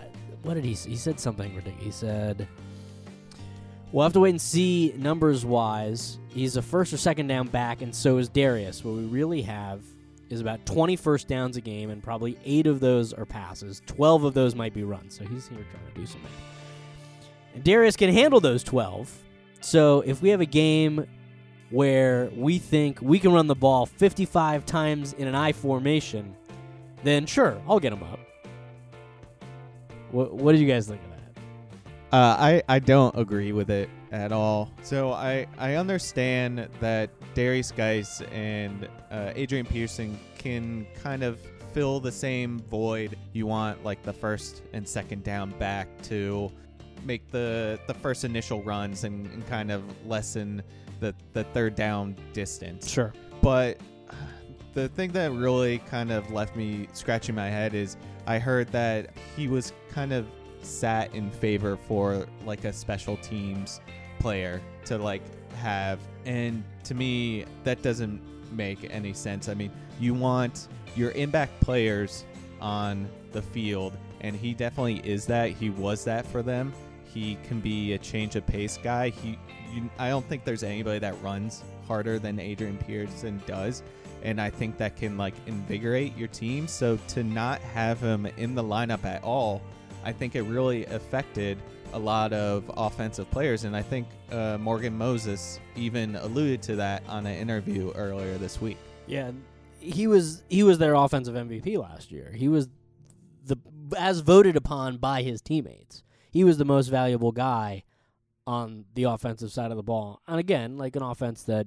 what 0.43 0.55
did 0.55 0.65
he? 0.65 0.73
s- 0.73 0.85
He 0.85 0.97
said 0.97 1.19
something 1.21 1.55
ridiculous. 1.55 1.85
He 1.85 1.91
said, 1.91 2.47
"We'll 3.93 4.05
have 4.05 4.13
to 4.15 4.21
wait 4.21 4.31
and 4.31 4.41
see 4.41 4.95
numbers 4.97 5.45
wise. 5.45 6.19
He's 6.29 6.57
a 6.57 6.63
first 6.63 6.93
or 6.93 6.97
second 6.97 7.27
down 7.27 7.49
back, 7.49 7.83
and 7.83 7.95
so 7.95 8.19
is 8.19 8.29
Derrius. 8.29 8.85
What 8.85 8.95
we 8.95 9.05
really 9.05 9.43
have 9.43 9.81
is 10.29 10.41
about 10.41 10.65
20 10.67 10.97
first 10.97 11.29
downs 11.29 11.57
a 11.57 11.61
game, 11.61 11.91
and 11.91 12.03
probably 12.03 12.37
eight 12.45 12.67
of 12.67 12.81
those 12.81 13.13
are 13.13 13.25
passes. 13.25 13.83
12 13.87 14.25
of 14.25 14.35
those 14.35 14.55
might 14.55 14.75
be 14.75 14.85
runs. 14.85 15.17
So 15.17 15.25
he's 15.25 15.49
here 15.49 15.65
trying 15.71 15.87
to 15.93 16.01
do 16.01 16.07
something. 16.07 16.31
And 17.55 17.65
Derrius 17.65 17.97
can 17.97 18.13
handle 18.13 18.41
those 18.41 18.63
12. 18.63 19.23
So 19.61 20.01
if 20.03 20.23
we 20.23 20.29
have 20.31 20.41
a 20.41 20.47
game 20.47 21.07
where 21.71 22.31
we 22.37 22.59
think 22.59 23.01
we 23.01 23.19
can 23.19 23.33
run 23.33 23.47
the 23.47 23.55
ball 23.55 23.87
55 23.87 24.67
times 24.67 25.13
in 25.15 25.27
an 25.27 25.35
I 25.35 25.53
formation, 25.53 26.37
then 27.03 27.27
sure, 27.27 27.61
I'll 27.69 27.81
get 27.81 27.93
him 27.93 28.03
up. 28.03 28.21
What, 30.11 30.35
what 30.35 30.55
do 30.55 30.61
you 30.61 30.67
guys 30.67 30.87
think 30.87 31.01
of 31.03 31.11
that? 31.11 31.17
Uh, 32.17 32.37
I 32.39 32.63
I 32.69 32.79
don't 32.79 33.17
agree 33.19 33.53
with 33.53 33.71
it 33.71 33.91
at 34.13 34.33
all. 34.33 34.71
So 34.83 35.13
I 35.13 35.47
I 35.59 35.75
understand 35.75 36.69
that 36.81 37.11
Derrius 37.37 37.71
Guice 37.77 38.23
and 38.33 38.89
uh, 39.11 39.31
Adrian 39.37 39.67
Peterson 39.67 40.19
can 40.39 40.87
kind 41.03 41.23
of 41.23 41.39
fill 41.75 42.01
the 42.01 42.11
same 42.11 42.59
void. 42.71 43.19
You 43.35 43.47
want 43.47 43.85
like 43.85 44.03
the 44.03 44.13
first 44.15 44.63
and 44.73 44.89
second 44.89 45.23
down 45.23 45.51
back 45.59 45.87
to 46.05 46.51
make 47.05 47.31
the 47.31 47.79
the 47.87 47.93
first 47.93 48.25
initial 48.25 48.63
runs 48.63 49.05
and, 49.05 49.27
and 49.27 49.47
kind 49.49 49.71
of 49.71 49.83
lessen 50.07 50.63
the 51.01 51.15
the 51.35 51.45
third 51.45 51.75
down 51.75 52.17
distance. 52.33 52.89
Sure. 52.89 53.13
But 53.43 53.81
the 54.73 54.89
thing 54.89 55.13
that 55.13 55.31
really 55.31 55.81
kind 55.81 56.11
of 56.11 56.31
left 56.31 56.57
me 56.57 56.89
scratching 56.95 57.35
my 57.35 57.51
head 57.51 57.75
is 57.75 57.99
I 58.27 58.39
heard 58.39 58.69
that 58.69 59.11
he 59.37 59.47
was 59.47 59.75
kind 59.91 60.15
of 60.15 60.27
sat 60.63 61.15
in 61.15 61.31
favor 61.31 61.77
for 61.77 62.27
like 62.47 62.65
a 62.65 62.73
special 62.73 63.19
teams 63.19 63.83
player 64.21 64.63
to 64.87 64.97
like 64.97 65.23
have 65.57 66.01
and 66.27 66.63
to 66.85 66.95
me 66.95 67.45
that 67.65 67.81
doesn't 67.83 68.21
make 68.53 68.87
any 68.91 69.13
sense. 69.13 69.49
I 69.49 69.55
mean, 69.55 69.71
you 69.99 70.13
want 70.13 70.69
your 70.95 71.11
in-back 71.11 71.49
players 71.61 72.25
on 72.61 73.09
the 73.33 73.41
field 73.41 73.97
and 74.21 74.37
he 74.37 74.53
definitely 74.53 75.01
is 75.05 75.27
that. 75.27 75.51
He 75.51 75.71
was 75.71 76.05
that 76.05 76.27
for 76.27 76.43
them. 76.43 76.73
He 77.05 77.39
can 77.47 77.61
be 77.61 77.95
a 77.95 77.99
change 77.99 78.37
of 78.37 78.47
pace 78.47 78.79
guy. 78.83 79.09
He 79.11 79.39
you, 79.73 79.89
I 79.99 80.11
don't 80.11 80.27
think 80.29 80.45
there's 80.45 80.63
anybody 80.63 80.99
that 80.99 81.21
runs 81.23 81.65
harder 81.87 82.19
than 82.19 82.39
Adrian 82.39 82.77
Peterson 82.79 83.41
does 83.47 83.83
and 84.23 84.41
I 84.41 84.51
think 84.51 84.77
that 84.79 84.97
can 84.97 85.17
like 85.17 85.35
invigorate 85.47 86.17
your 86.17 86.29
team. 86.29 86.67
So 86.67 86.99
to 87.09 87.23
not 87.23 87.61
have 87.61 88.01
him 88.01 88.27
in 88.27 88.55
the 88.55 88.65
lineup 88.65 89.05
at 89.05 89.23
all 89.23 89.63
I 90.05 90.13
think 90.13 90.37
it 90.37 90.43
really 90.43 90.87
affected 90.87 91.59
a 91.93 91.99
lot 91.99 92.33
of 92.33 92.71
offensive 92.77 93.31
players, 93.31 93.65
and 93.65 93.77
I 93.77 93.83
think 93.83 94.07
uh, 94.31 94.59
Morgan 94.59 94.97
Moses 94.97 95.61
even 95.75 96.17
alluded 96.17 96.63
to 96.63 96.77
that 96.77 97.03
on 97.09 97.27
an 97.27 97.37
interview 97.37 97.93
earlier 97.95 98.39
this 98.39 98.61
week. 98.61 98.79
Yeah, 99.07 99.33
he 99.79 100.07
was 100.07 100.43
he 100.49 100.63
was 100.63 100.79
their 100.79 100.95
offensive 100.95 101.35
MVP 101.35 101.79
last 101.79 102.11
year. 102.11 102.33
He 102.35 102.49
was 102.49 102.69
the 103.45 103.57
as 103.97 104.21
voted 104.21 104.57
upon 104.57 104.99
by 104.99 105.23
his 105.23 105.41
teammates. 105.41 106.03
He 106.31 106.45
was 106.45 106.59
the 106.59 106.65
most 106.65 106.89
valuable 106.89 107.33
guy 107.33 107.85
on 108.47 108.85
the 108.95 109.05
offensive 109.05 109.53
side 109.53 109.71
of 109.71 109.77
the 109.77 109.83
ball. 109.83 110.21
And 110.27 110.39
again, 110.39 110.77
like 110.77 110.97
an 110.97 111.03
offense 111.03 111.45
that 111.45 111.67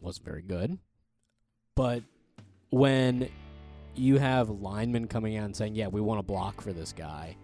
wasn't 0.00 0.26
very 0.26 0.42
good. 0.42 0.78
But 1.74 2.02
when 2.70 3.28
you 3.94 4.18
have 4.18 4.48
linemen 4.48 5.08
coming 5.08 5.36
out 5.36 5.46
and 5.46 5.56
saying, 5.56 5.74
"Yeah, 5.74 5.88
we 5.88 6.00
want 6.00 6.18
to 6.18 6.22
block 6.22 6.60
for 6.60 6.72
this 6.72 6.92
guy." 6.92 7.36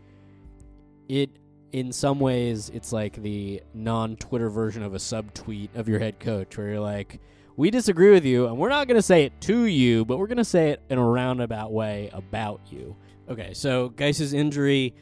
It 1.08 1.30
in 1.74 1.90
some 1.90 2.20
ways 2.20 2.70
it's 2.72 2.92
like 2.92 3.20
the 3.20 3.60
non-Twitter 3.74 4.48
version 4.48 4.84
of 4.84 4.94
a 4.94 4.98
subtweet 4.98 5.74
of 5.74 5.88
your 5.88 5.98
head 5.98 6.20
coach 6.20 6.56
where 6.56 6.68
you're 6.68 6.78
like, 6.78 7.20
"We 7.56 7.72
disagree 7.72 8.12
with 8.12 8.24
you 8.24 8.46
and 8.46 8.56
we're 8.58 8.68
not 8.68 8.86
going 8.86 8.94
to 8.94 9.02
say 9.02 9.24
it 9.24 9.40
to 9.40 9.64
you, 9.64 10.04
but 10.04 10.18
we're 10.18 10.28
going 10.28 10.36
to 10.36 10.44
say 10.44 10.70
it 10.70 10.80
in 10.88 10.98
a 10.98 11.04
roundabout 11.04 11.72
way 11.72 12.10
about 12.12 12.60
you." 12.70 12.94
Okay, 13.28 13.54
so 13.54 13.88
Guice's 13.88 14.34
injury, 14.34 14.94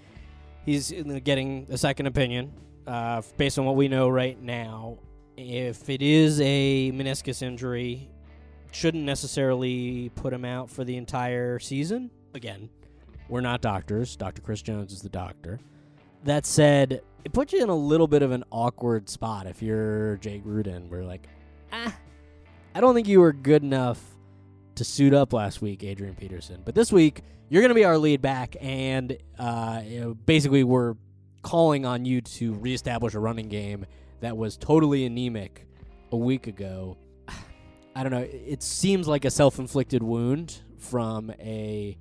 he's 0.64 0.90
getting 1.24 1.66
a 1.68 1.76
second 1.76 2.06
opinion 2.06 2.54
uh, 2.86 3.20
based 3.36 3.58
on 3.58 3.66
what 3.66 3.76
we 3.76 3.86
know 3.86 4.08
right 4.08 4.40
now. 4.40 4.96
If 5.36 5.90
it 5.90 6.00
is 6.00 6.40
a 6.40 6.90
meniscus 6.90 7.42
injury, 7.42 8.08
shouldn't 8.70 9.04
necessarily 9.04 10.10
put 10.14 10.32
him 10.32 10.46
out 10.46 10.70
for 10.70 10.84
the 10.84 10.96
entire 10.96 11.58
season. 11.58 12.10
Again, 12.32 12.70
we're 13.28 13.42
not 13.42 13.60
doctors. 13.60 14.16
Dr. 14.16 14.40
Chris 14.40 14.62
Jones 14.62 14.90
is 14.94 15.02
the 15.02 15.10
doctor. 15.10 15.60
That 16.24 16.46
said, 16.46 17.02
it 17.24 17.32
puts 17.32 17.52
you 17.52 17.62
in 17.62 17.68
a 17.68 17.74
little 17.74 18.06
bit 18.06 18.22
of 18.22 18.30
an 18.30 18.44
awkward 18.50 19.08
spot 19.08 19.46
if 19.46 19.62
you're 19.62 20.16
Jay 20.18 20.40
Gruden. 20.44 20.88
We're 20.88 21.04
like, 21.04 21.26
ah, 21.72 21.94
I 22.74 22.80
don't 22.80 22.94
think 22.94 23.08
you 23.08 23.20
were 23.20 23.32
good 23.32 23.62
enough 23.62 24.00
to 24.76 24.84
suit 24.84 25.12
up 25.12 25.32
last 25.32 25.60
week, 25.60 25.84
Adrian 25.84 26.14
Peterson. 26.14 26.62
But 26.64 26.74
this 26.74 26.92
week, 26.92 27.22
you're 27.48 27.60
going 27.60 27.70
to 27.70 27.74
be 27.74 27.84
our 27.84 27.98
lead 27.98 28.22
back, 28.22 28.56
and 28.60 29.16
uh, 29.38 29.82
you 29.84 30.00
know, 30.00 30.14
basically, 30.14 30.64
we're 30.64 30.94
calling 31.42 31.84
on 31.84 32.04
you 32.04 32.20
to 32.20 32.54
reestablish 32.54 33.14
a 33.14 33.18
running 33.18 33.48
game 33.48 33.84
that 34.20 34.36
was 34.36 34.56
totally 34.56 35.04
anemic 35.04 35.66
a 36.12 36.16
week 36.16 36.46
ago. 36.46 36.96
I 37.96 38.02
don't 38.02 38.12
know. 38.12 38.26
It 38.30 38.62
seems 38.62 39.06
like 39.06 39.24
a 39.24 39.30
self-inflicted 39.30 40.02
wound 40.02 40.60
from 40.78 41.30
a 41.40 41.98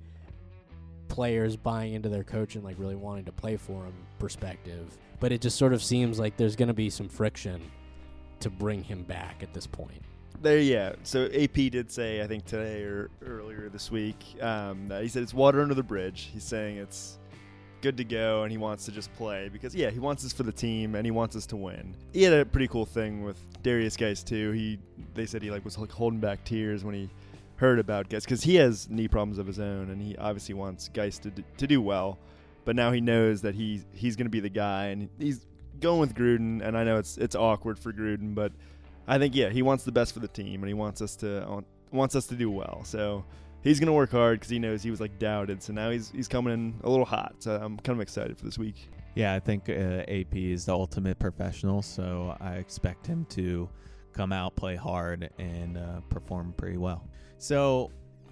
players 1.12 1.56
buying 1.56 1.92
into 1.92 2.08
their 2.08 2.24
coach 2.24 2.54
and 2.54 2.64
like 2.64 2.76
really 2.78 2.96
wanting 2.96 3.26
to 3.26 3.32
play 3.32 3.58
for 3.58 3.84
him 3.84 3.92
perspective. 4.18 4.96
But 5.20 5.30
it 5.30 5.42
just 5.42 5.58
sort 5.58 5.74
of 5.74 5.82
seems 5.82 6.18
like 6.18 6.38
there's 6.38 6.56
going 6.56 6.68
to 6.68 6.74
be 6.74 6.88
some 6.88 7.06
friction 7.06 7.60
to 8.40 8.48
bring 8.48 8.82
him 8.82 9.02
back 9.02 9.42
at 9.42 9.52
this 9.52 9.66
point. 9.66 10.02
There, 10.40 10.58
yeah. 10.58 10.94
So 11.02 11.26
AP 11.26 11.52
did 11.70 11.92
say, 11.92 12.22
I 12.22 12.26
think 12.26 12.46
today 12.46 12.82
or 12.82 13.10
earlier 13.24 13.68
this 13.68 13.90
week, 13.90 14.16
um, 14.40 14.90
he 15.02 15.06
said 15.06 15.22
it's 15.22 15.34
water 15.34 15.60
under 15.60 15.74
the 15.74 15.82
bridge. 15.82 16.30
He's 16.32 16.44
saying 16.44 16.78
it's 16.78 17.18
good 17.82 17.98
to 17.98 18.04
go 18.04 18.44
and 18.44 18.50
he 18.50 18.56
wants 18.56 18.84
to 18.84 18.92
just 18.92 19.12
play 19.14 19.48
because 19.52 19.74
yeah 19.74 19.90
he 19.90 19.98
wants 19.98 20.24
us 20.24 20.32
for 20.32 20.44
the 20.44 20.52
team 20.52 20.94
and 20.94 21.04
he 21.04 21.10
wants 21.10 21.34
us 21.34 21.46
to 21.46 21.56
win 21.56 21.92
he 22.12 22.22
had 22.22 22.32
a 22.32 22.44
pretty 22.44 22.68
cool 22.68 22.86
thing 22.86 23.24
with 23.24 23.36
derrius 23.64 23.98
guice 23.98 24.22
too 24.22 24.52
he 24.52 24.78
they 25.14 25.26
said 25.26 25.42
he 25.42 25.50
like 25.50 25.64
was 25.64 25.76
like 25.76 25.90
holding 25.90 26.20
back 26.20 26.44
tears 26.44 26.84
when 26.84 26.94
he 26.94 27.10
heard 27.62 27.78
about 27.78 28.08
guice 28.08 28.24
because 28.24 28.42
he 28.42 28.56
has 28.56 28.88
knee 28.90 29.08
problems 29.08 29.38
of 29.38 29.46
his 29.46 29.58
own 29.58 29.90
and 29.90 30.02
he 30.02 30.16
obviously 30.16 30.54
wants 30.54 30.88
guice 30.88 31.18
to, 31.18 31.30
do, 31.30 31.42
to 31.56 31.66
do 31.66 31.80
well 31.80 32.18
but 32.64 32.76
now 32.76 32.92
he 32.92 33.00
knows 33.00 33.42
that 33.42 33.54
he 33.54 33.82
he's 33.92 34.16
going 34.16 34.26
to 34.26 34.30
be 34.30 34.40
the 34.40 34.48
guy 34.48 34.86
and 34.86 35.08
he's 35.18 35.46
going 35.80 36.00
with 36.00 36.14
gruden 36.14 36.60
and 36.62 36.76
i 36.76 36.84
know 36.84 36.98
it's 36.98 37.16
it's 37.18 37.34
awkward 37.34 37.78
for 37.78 37.92
gruden 37.92 38.34
but 38.34 38.52
i 39.06 39.18
think 39.18 39.34
yeah 39.34 39.48
he 39.48 39.62
wants 39.62 39.84
the 39.84 39.92
best 39.92 40.12
for 40.12 40.20
the 40.20 40.28
team 40.28 40.62
and 40.62 40.68
he 40.68 40.74
wants 40.74 41.00
us 41.00 41.16
to 41.16 41.64
wants 41.90 42.14
us 42.14 42.26
to 42.26 42.34
do 42.34 42.50
well 42.50 42.82
so 42.84 43.24
he's 43.62 43.80
gonna 43.80 43.92
work 43.92 44.10
hard 44.10 44.38
because 44.38 44.50
he 44.50 44.58
knows 44.58 44.82
he 44.82 44.90
was 44.90 45.00
like 45.00 45.18
doubted. 45.18 45.62
So 45.62 45.72
now 45.72 45.90
he's 45.90 46.10
he's 46.10 46.28
coming 46.28 46.52
in 46.52 46.74
a 46.84 46.90
little 46.90 47.04
hot. 47.04 47.36
So 47.38 47.56
I'm 47.56 47.78
kind 47.78 47.96
of 47.96 48.00
excited 48.00 48.36
for 48.36 48.44
this 48.44 48.58
week. 48.58 48.90
Yeah, 49.14 49.34
I 49.34 49.40
think 49.40 49.68
uh, 49.68 50.04
AP 50.08 50.34
is 50.34 50.64
the 50.66 50.72
ultimate 50.72 51.18
professional, 51.18 51.82
so 51.82 52.36
I 52.40 52.54
expect 52.54 53.06
him 53.06 53.26
to 53.30 53.68
come 54.14 54.32
out, 54.32 54.56
play 54.56 54.74
hard, 54.74 55.28
and 55.38 55.76
uh, 55.76 56.00
perform 56.08 56.54
pretty 56.56 56.78
well. 56.78 57.06
So 57.42 57.90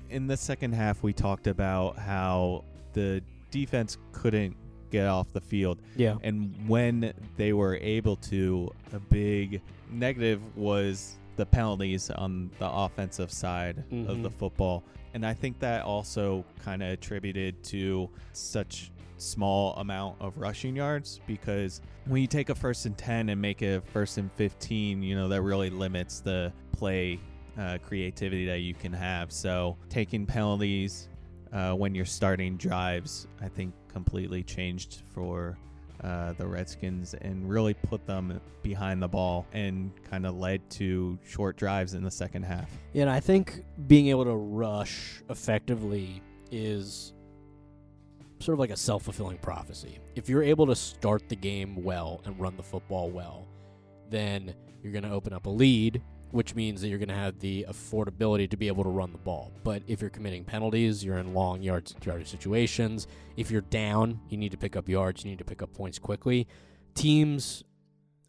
in 0.09 0.27
the 0.27 0.37
second 0.37 0.73
half, 0.73 1.03
we 1.03 1.13
talked 1.13 1.47
about 1.47 1.99
how 1.99 2.65
the 2.93 3.23
defense 3.51 3.99
couldn't 4.13 4.57
get 4.91 5.07
off 5.07 5.33
the 5.33 5.41
field. 5.41 5.81
Yeah. 5.97 6.17
And 6.23 6.55
when 6.67 7.13
they 7.37 7.53
were 7.53 7.77
able 7.77 8.17
to, 8.17 8.71
a 8.93 8.99
big 8.99 9.63
negative 9.91 10.41
was 10.57 11.17
the 11.37 11.47
penalties 11.47 12.11
on 12.11 12.51
the 12.59 12.69
offensive 12.71 13.31
side 13.31 13.85
mm-hmm. 13.91 14.11
of 14.11 14.23
the 14.23 14.31
football 14.31 14.85
and 15.15 15.27
I 15.27 15.35
think 15.35 15.59
that 15.61 15.85
also 15.85 16.45
kind 16.65 16.83
of 16.83 16.91
attributed 16.91 17.63
to 17.65 18.09
such 18.33 18.91
small 19.17 19.75
amount 19.75 20.17
of 20.21 20.37
rushing 20.39 20.77
yards 20.77 21.21
because 21.27 21.81
when 22.07 22.23
you 22.23 22.29
take 22.29 22.49
a 22.49 22.55
first 22.55 22.87
and 22.87 22.97
10 22.97 23.29
and 23.29 23.41
make 23.41 23.61
it 23.61 23.83
first 23.93 24.19
and 24.19 24.33
15, 24.33 25.03
you 25.03 25.15
know, 25.15 25.29
that 25.29 25.43
really 25.43 25.69
limits 25.69 26.21
the 26.21 26.53
play 26.73 27.19
uh, 27.59 27.79
creativity 27.87 28.47
that 28.47 28.61
you 28.61 28.75
can 28.75 28.93
have. 28.93 29.33
So 29.33 29.77
taking 29.89 30.27
penalties 30.27 31.09
uh, 31.53 31.73
when 31.73 31.95
you're 31.95 32.05
starting 32.05 32.57
drives, 32.57 33.27
I 33.41 33.49
think 33.49 33.75
completely 33.89 34.43
changed 34.43 35.03
for 35.13 35.59
uh, 36.03 36.33
the 36.35 36.47
Redskins 36.47 37.15
and 37.15 37.49
really 37.49 37.75
put 37.75 38.07
them 38.07 38.41
behind 38.63 39.03
the 39.03 39.09
ball 39.09 39.47
and 39.53 39.93
kind 40.09 40.25
of 40.25 40.37
led 40.37 40.69
to 40.71 41.19
short 41.27 41.57
drives 41.57 41.95
in 41.95 42.03
the 42.03 42.11
second 42.11 42.45
half. 42.45 42.71
Yeah, 42.93 43.03
and 43.03 43.11
I 43.11 43.21
think 43.21 43.65
being 43.87 44.09
able 44.09 44.25
to 44.25 44.35
rush 44.35 45.23
effectively 45.29 46.23
is 46.51 47.13
sort 48.39 48.55
of 48.55 48.61
like 48.61 48.71
a 48.71 48.77
self 48.77 49.03
fulfilling 49.03 49.39
prophecy. 49.39 49.99
If 50.15 50.29
you're 50.29 50.43
able 50.43 50.67
to 50.67 50.77
start 50.77 51.29
the 51.29 51.37
game 51.37 51.83
well 51.83 52.23
and 52.25 52.39
run 52.41 52.57
the 52.57 52.63
football 52.63 53.11
well, 53.11 53.47
then 54.09 54.55
you're 54.83 54.93
going 54.93 55.05
to 55.05 55.11
open 55.11 55.33
up 55.33 55.47
a 55.47 55.51
lead 55.51 56.03
which 56.33 56.55
means 56.55 56.81
that 56.81 56.89
you're 56.89 56.99
going 56.99 57.09
to 57.09 57.15
have 57.15 57.41
the 57.41 57.67
affordability 57.69 58.49
to 58.51 58.57
be 58.57 58.69
able 58.69 58.85
to 58.85 58.91
run 58.91 59.13
the 59.13 59.19
ball. 59.19 59.53
But 59.65 59.83
if 59.87 60.01
you're 60.01 60.11
committing 60.11 60.45
penalties, 60.45 61.05
you're 61.05 61.19
in 61.19 61.35
long 61.35 61.63
yards 61.63 61.95
yard 62.05 62.27
situations. 62.27 63.07
If 63.37 63.51
you're 63.51 63.63
down, 63.63 64.21
you 64.29 64.37
need 64.37 64.53
to 64.53 64.59
pick 64.59 64.77
up 64.77 64.89
yards, 64.89 65.25
you 65.25 65.31
need 65.31 65.39
to 65.39 65.45
pick 65.45 65.63
up 65.63 65.73
points 65.73 65.99
quickly. 65.99 66.47
Teams, 66.95 67.65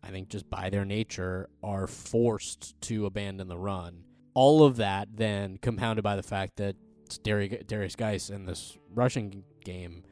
I 0.04 0.10
think, 0.10 0.30
just 0.30 0.50
by 0.50 0.70
their 0.70 0.86
nature, 0.86 1.50
are 1.64 1.88
forced 1.88 2.80
to 2.82 3.06
abandon 3.06 3.48
the 3.48 3.58
run. 3.58 4.04
all 4.34 4.64
of 4.64 4.78
that 4.78 5.10
then 5.16 5.58
compounded 5.58 6.04
by 6.04 6.16
the 6.16 6.24
fact 6.24 6.58
that 6.58 6.76
Derrius 7.24 7.98
Guice 7.98 8.30
in 8.30 8.46
this 8.46 8.78
rushing 8.94 9.44
game. 9.64 10.04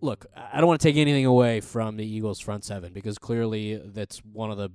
Look, 0.00 0.26
I 0.36 0.58
don't 0.58 0.68
want 0.68 0.80
to 0.80 0.86
take 0.86 0.96
anything 0.96 1.26
away 1.26 1.60
from 1.60 1.96
the 1.96 2.06
Eagles' 2.06 2.38
front 2.40 2.64
seven 2.64 2.92
because 2.92 3.18
clearly 3.18 3.76
that's 3.76 4.18
one 4.18 4.50
of 4.50 4.58
the 4.58 4.70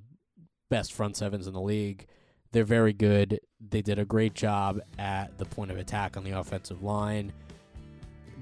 best 0.69 0.91
front 0.93 1.15
sevens 1.15 1.47
in 1.47 1.53
the 1.53 1.61
league. 1.61 2.07
They're 2.51 2.63
very 2.63 2.93
good. 2.93 3.39
They 3.69 3.81
did 3.81 3.99
a 3.99 4.05
great 4.05 4.33
job 4.33 4.79
at 4.97 5.37
the 5.37 5.45
point 5.45 5.71
of 5.71 5.77
attack 5.77 6.17
on 6.17 6.23
the 6.23 6.31
offensive 6.31 6.81
line. 6.81 7.31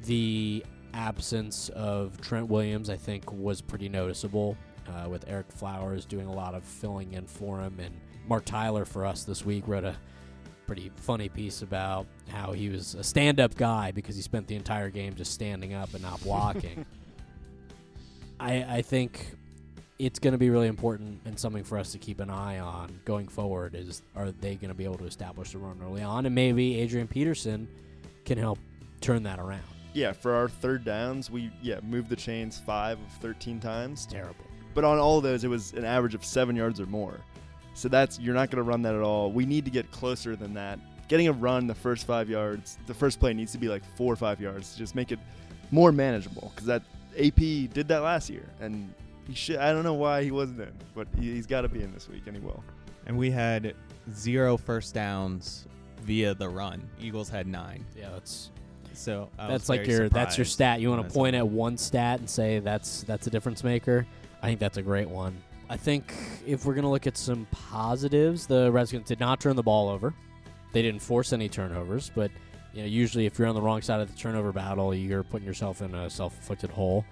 The 0.05 0.63
absence 0.93 1.69
of 1.69 2.19
Trent 2.21 2.47
Williams, 2.47 2.89
I 2.89 2.95
think, 2.95 3.31
was 3.31 3.61
pretty 3.61 3.89
noticeable 3.89 4.57
uh, 4.87 5.09
with 5.09 5.27
Ereck 5.27 5.51
Flowers 5.51 6.05
doing 6.05 6.27
a 6.27 6.33
lot 6.33 6.55
of 6.55 6.63
filling 6.63 7.13
in 7.13 7.25
for 7.25 7.59
him. 7.59 7.79
And 7.79 7.93
Mark 8.27 8.45
Tyler 8.45 8.85
for 8.85 9.05
us 9.05 9.23
this 9.23 9.45
week 9.45 9.67
wrote 9.67 9.83
a 9.83 9.95
pretty 10.65 10.91
funny 10.97 11.29
piece 11.29 11.61
about 11.61 12.05
how 12.29 12.51
he 12.51 12.69
was 12.69 12.95
a 12.95 13.03
stand 13.03 13.39
up 13.39 13.55
guy 13.55 13.91
because 13.91 14.15
he 14.15 14.21
spent 14.21 14.47
the 14.47 14.55
entire 14.55 14.89
game 14.89 15.15
just 15.15 15.33
standing 15.33 15.73
up 15.73 15.93
and 15.93 16.03
not 16.03 16.21
blocking. 16.23 16.85
I, 18.39 18.77
I 18.77 18.81
think 18.81 19.36
it's 19.99 20.19
going 20.19 20.33
to 20.33 20.37
be 20.37 20.49
really 20.49 20.67
important 20.67 21.19
and 21.25 21.39
something 21.39 21.63
for 21.63 21.77
us 21.77 21.91
to 21.91 21.97
keep 21.97 22.19
an 22.19 22.29
eye 22.29 22.59
on 22.59 22.99
going 23.05 23.27
forward 23.27 23.73
is 23.73 24.03
are 24.15 24.31
they 24.31 24.55
going 24.55 24.69
to 24.69 24.75
be 24.75 24.83
able 24.83 24.97
to 24.97 25.05
establish 25.05 25.51
the 25.51 25.57
run 25.57 25.79
early 25.83 26.03
on 26.03 26.25
and 26.25 26.35
maybe 26.35 26.79
Adrian 26.79 27.07
Peterson 27.07 27.67
can 28.25 28.37
help 28.37 28.59
turn 29.01 29.23
that 29.23 29.39
around. 29.39 29.63
Yeah, 29.93 30.11
for 30.11 30.35
our 30.35 30.47
third 30.47 30.85
downs, 30.85 31.31
we 31.31 31.49
yeah 31.61 31.79
moved 31.81 32.09
the 32.09 32.15
chains 32.15 32.61
five 32.63 32.99
of 32.99 33.11
thirteen 33.13 33.59
times. 33.59 34.05
Terrible. 34.05 34.45
But 34.75 34.83
on 34.83 34.99
all 34.99 35.17
of 35.17 35.23
those, 35.23 35.43
it 35.43 35.47
was 35.47 35.73
an 35.73 35.85
average 35.85 36.13
of 36.13 36.23
seven 36.23 36.55
yards 36.55 36.79
or 36.79 36.85
more. 36.85 37.19
So 37.73 37.89
that's 37.89 38.19
you're 38.19 38.35
not 38.35 38.51
going 38.51 38.63
to 38.63 38.69
run 38.69 38.83
that 38.83 38.93
at 38.93 39.01
all. 39.01 39.31
We 39.31 39.45
need 39.45 39.65
to 39.65 39.71
get 39.71 39.89
closer 39.89 40.35
than 40.35 40.53
that. 40.53 40.79
Getting 41.07 41.29
a 41.29 41.31
run 41.31 41.65
the 41.65 41.73
first 41.73 42.05
five 42.05 42.29
yards, 42.29 42.77
the 42.85 42.93
first 42.93 43.19
play 43.19 43.33
needs 43.33 43.53
to 43.53 43.57
be 43.57 43.69
like 43.69 43.83
four 43.95 44.13
or 44.13 44.17
five 44.17 44.39
yards 44.39 44.73
to 44.73 44.77
just 44.77 44.93
make 44.93 45.11
it 45.11 45.19
more 45.71 45.91
manageable. 45.91 46.51
Because 46.53 46.67
that 46.67 46.83
AP 47.17 47.37
did 47.73 47.87
that 47.87 48.03
last 48.03 48.29
year, 48.29 48.47
and 48.59 48.93
he 49.27 49.33
should. 49.33 49.57
I 49.57 49.71
don't 49.73 49.83
know 49.83 49.93
why 49.93 50.23
he 50.23 50.31
wasn't 50.31 50.61
in, 50.61 50.73
but 50.95 51.07
he, 51.19 51.33
he's 51.33 51.45
got 51.45 51.61
to 51.61 51.69
be 51.69 51.83
in 51.83 51.93
this 51.93 52.07
week, 52.07 52.23
and 52.27 52.35
he 52.35 52.41
will. 52.41 52.63
And 53.05 53.17
we 53.17 53.29
had 53.29 53.75
zero 54.13 54.57
first 54.57 54.93
downs 54.93 55.65
via 56.01 56.33
the 56.33 56.47
run. 56.47 56.87
Eagles 56.99 57.29
had 57.29 57.47
nine. 57.47 57.85
Yeah, 57.97 58.09
that's 58.11 58.51
So 58.93 59.29
I 59.37 59.47
that's 59.47 59.63
was 59.63 59.69
like 59.69 59.85
very 59.85 59.99
your 59.99 60.09
that's 60.09 60.37
your 60.37 60.45
stat. 60.45 60.79
You 60.81 60.89
want 60.89 61.07
to 61.07 61.13
point 61.13 61.35
at 61.35 61.47
one 61.47 61.77
stat 61.77 62.19
and 62.19 62.29
say 62.29 62.59
that's 62.59 63.03
that's 63.03 63.27
a 63.27 63.29
difference 63.29 63.63
maker. 63.63 64.05
I 64.41 64.47
think 64.47 64.59
that's 64.59 64.77
a 64.77 64.81
great 64.81 65.09
one. 65.09 65.35
I 65.69 65.75
think 65.75 66.13
if 66.45 66.65
we're 66.65 66.75
gonna 66.75 66.89
look 66.89 67.07
at 67.07 67.17
some 67.17 67.45
positives, 67.51 68.47
the 68.47 68.71
Redskins 68.71 69.07
did 69.07 69.19
not 69.19 69.41
turn 69.41 69.55
the 69.55 69.63
ball 69.63 69.89
over. 69.89 70.13
They 70.71 70.81
didn't 70.81 71.01
force 71.01 71.33
any 71.33 71.49
turnovers, 71.49 72.11
but 72.15 72.31
you 72.73 72.81
know 72.81 72.87
usually 72.87 73.25
if 73.25 73.37
you're 73.37 73.47
on 73.47 73.55
the 73.55 73.61
wrong 73.61 73.81
side 73.81 73.99
of 73.99 74.09
the 74.09 74.17
turnover 74.17 74.51
battle, 74.53 74.93
you're 74.93 75.23
putting 75.23 75.47
yourself 75.47 75.81
in 75.81 75.93
a 75.93 76.09
self-inflicted 76.09 76.69
hole. 76.69 77.05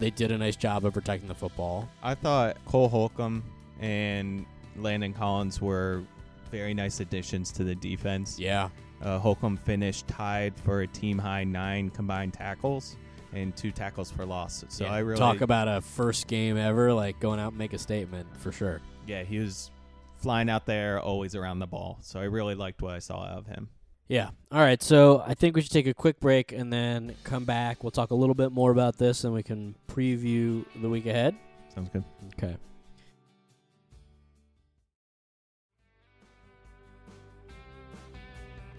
They 0.00 0.10
did 0.10 0.32
a 0.32 0.38
nice 0.38 0.56
job 0.56 0.84
of 0.84 0.94
protecting 0.94 1.28
the 1.28 1.34
football. 1.34 1.88
I 2.02 2.14
thought 2.14 2.56
Cole 2.64 2.88
Holcomb 2.88 3.44
and 3.80 4.44
Landon 4.76 5.12
Collins 5.12 5.60
were 5.60 6.02
very 6.50 6.74
nice 6.74 7.00
additions 7.00 7.52
to 7.52 7.64
the 7.64 7.74
defense. 7.74 8.38
Yeah, 8.38 8.70
Uh, 9.02 9.18
Holcomb 9.18 9.56
finished 9.58 10.08
tied 10.08 10.54
for 10.56 10.80
a 10.82 10.86
team 10.86 11.16
high 11.18 11.44
nine 11.44 11.88
combined 11.90 12.32
tackles 12.34 12.96
and 13.32 13.56
two 13.56 13.70
tackles 13.70 14.10
for 14.10 14.26
loss. 14.26 14.64
So 14.68 14.84
Yeah, 14.84 14.92
I 14.92 14.98
really 14.98 15.18
talk 15.18 15.40
about 15.42 15.68
a 15.68 15.80
first 15.80 16.26
game 16.26 16.56
ever, 16.56 16.92
like 16.92 17.20
going 17.20 17.38
out 17.40 17.50
and 17.52 17.58
make 17.58 17.72
a 17.72 17.78
statement 17.78 18.26
for 18.38 18.52
sure. 18.52 18.80
yeah 19.06 19.22
he 19.22 19.38
was 19.38 19.70
flying 20.18 20.50
out 20.50 20.66
there 20.66 21.00
always 21.00 21.34
around 21.34 21.60
the 21.60 21.66
ball. 21.66 21.98
So 22.02 22.20
I 22.20 22.24
really 22.24 22.54
liked 22.54 22.82
what 22.82 22.92
I 22.94 22.98
saw 22.98 23.22
out 23.22 23.38
of 23.38 23.46
him. 23.46 23.68
Yeah. 24.10 24.30
All 24.50 24.58
right. 24.58 24.82
So 24.82 25.22
I 25.24 25.34
think 25.34 25.54
we 25.54 25.62
should 25.62 25.70
take 25.70 25.86
a 25.86 25.94
quick 25.94 26.18
break 26.18 26.50
and 26.50 26.72
then 26.72 27.14
come 27.22 27.44
back. 27.44 27.84
We'll 27.84 27.92
talk 27.92 28.10
a 28.10 28.14
little 28.16 28.34
bit 28.34 28.50
more 28.50 28.72
about 28.72 28.98
this 28.98 29.22
and 29.22 29.32
we 29.32 29.44
can 29.44 29.76
preview 29.86 30.64
the 30.82 30.88
week 30.88 31.06
ahead. 31.06 31.36
Sounds 31.72 31.90
good. 31.90 32.02
Okay. 32.34 32.56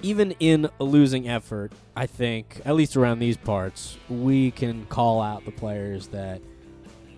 Even 0.02 0.32
in 0.42 0.70
a 0.82 0.84
losing 0.84 1.30
effort, 1.30 1.72
I 1.96 2.08
think, 2.08 2.60
at 2.66 2.76
least 2.76 2.98
around 2.98 3.20
these 3.20 3.38
parts, 3.38 3.98
we 4.10 4.52
can 4.52 4.86
call 4.88 5.22
out 5.22 5.46
the 5.46 5.52
players 5.52 6.08
that 6.08 6.42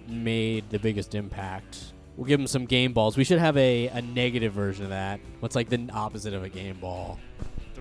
made 0.08 0.70
the 0.70 0.78
biggest 0.78 1.16
impact. 1.16 1.94
We'll 2.16 2.28
give 2.28 2.40
them 2.40 2.46
some 2.46 2.66
game 2.66 2.94
balls. 2.94 3.18
We 3.18 3.24
should 3.24 3.40
have 3.40 3.58
a, 3.58 3.88
a 3.88 4.04
negative 4.04 4.54
version 4.54 4.84
of 4.84 4.92
that. 4.92 5.20
What's 5.40 5.56
like 5.56 5.70
the 5.70 5.90
opposite 5.92 6.36
of 6.36 6.44
a 6.44 6.50
game 6.50 6.78
ball? 6.78 7.18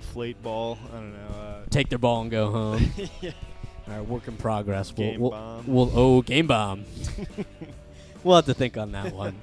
Deflate 0.02 0.42
ball. 0.42 0.78
I 0.90 0.96
don't 0.96 1.12
know. 1.12 1.34
Uh, 1.38 1.60
Take 1.70 1.88
their 1.88 1.98
ball 1.98 2.22
and 2.22 2.30
go 2.30 2.50
home. 2.50 2.92
yeah. 3.20 3.30
All 3.88 3.94
right, 3.94 4.06
work 4.06 4.28
in 4.28 4.36
progress. 4.36 4.92
We'll, 4.96 5.10
Game 5.10 5.20
we'll, 5.20 5.30
bomb. 5.30 5.66
we'll 5.66 5.90
oh 5.94 6.22
game 6.22 6.46
bomb. 6.46 6.84
we'll 8.24 8.36
have 8.36 8.46
to 8.46 8.54
think 8.54 8.76
on 8.76 8.92
that 8.92 9.14
one. 9.14 9.34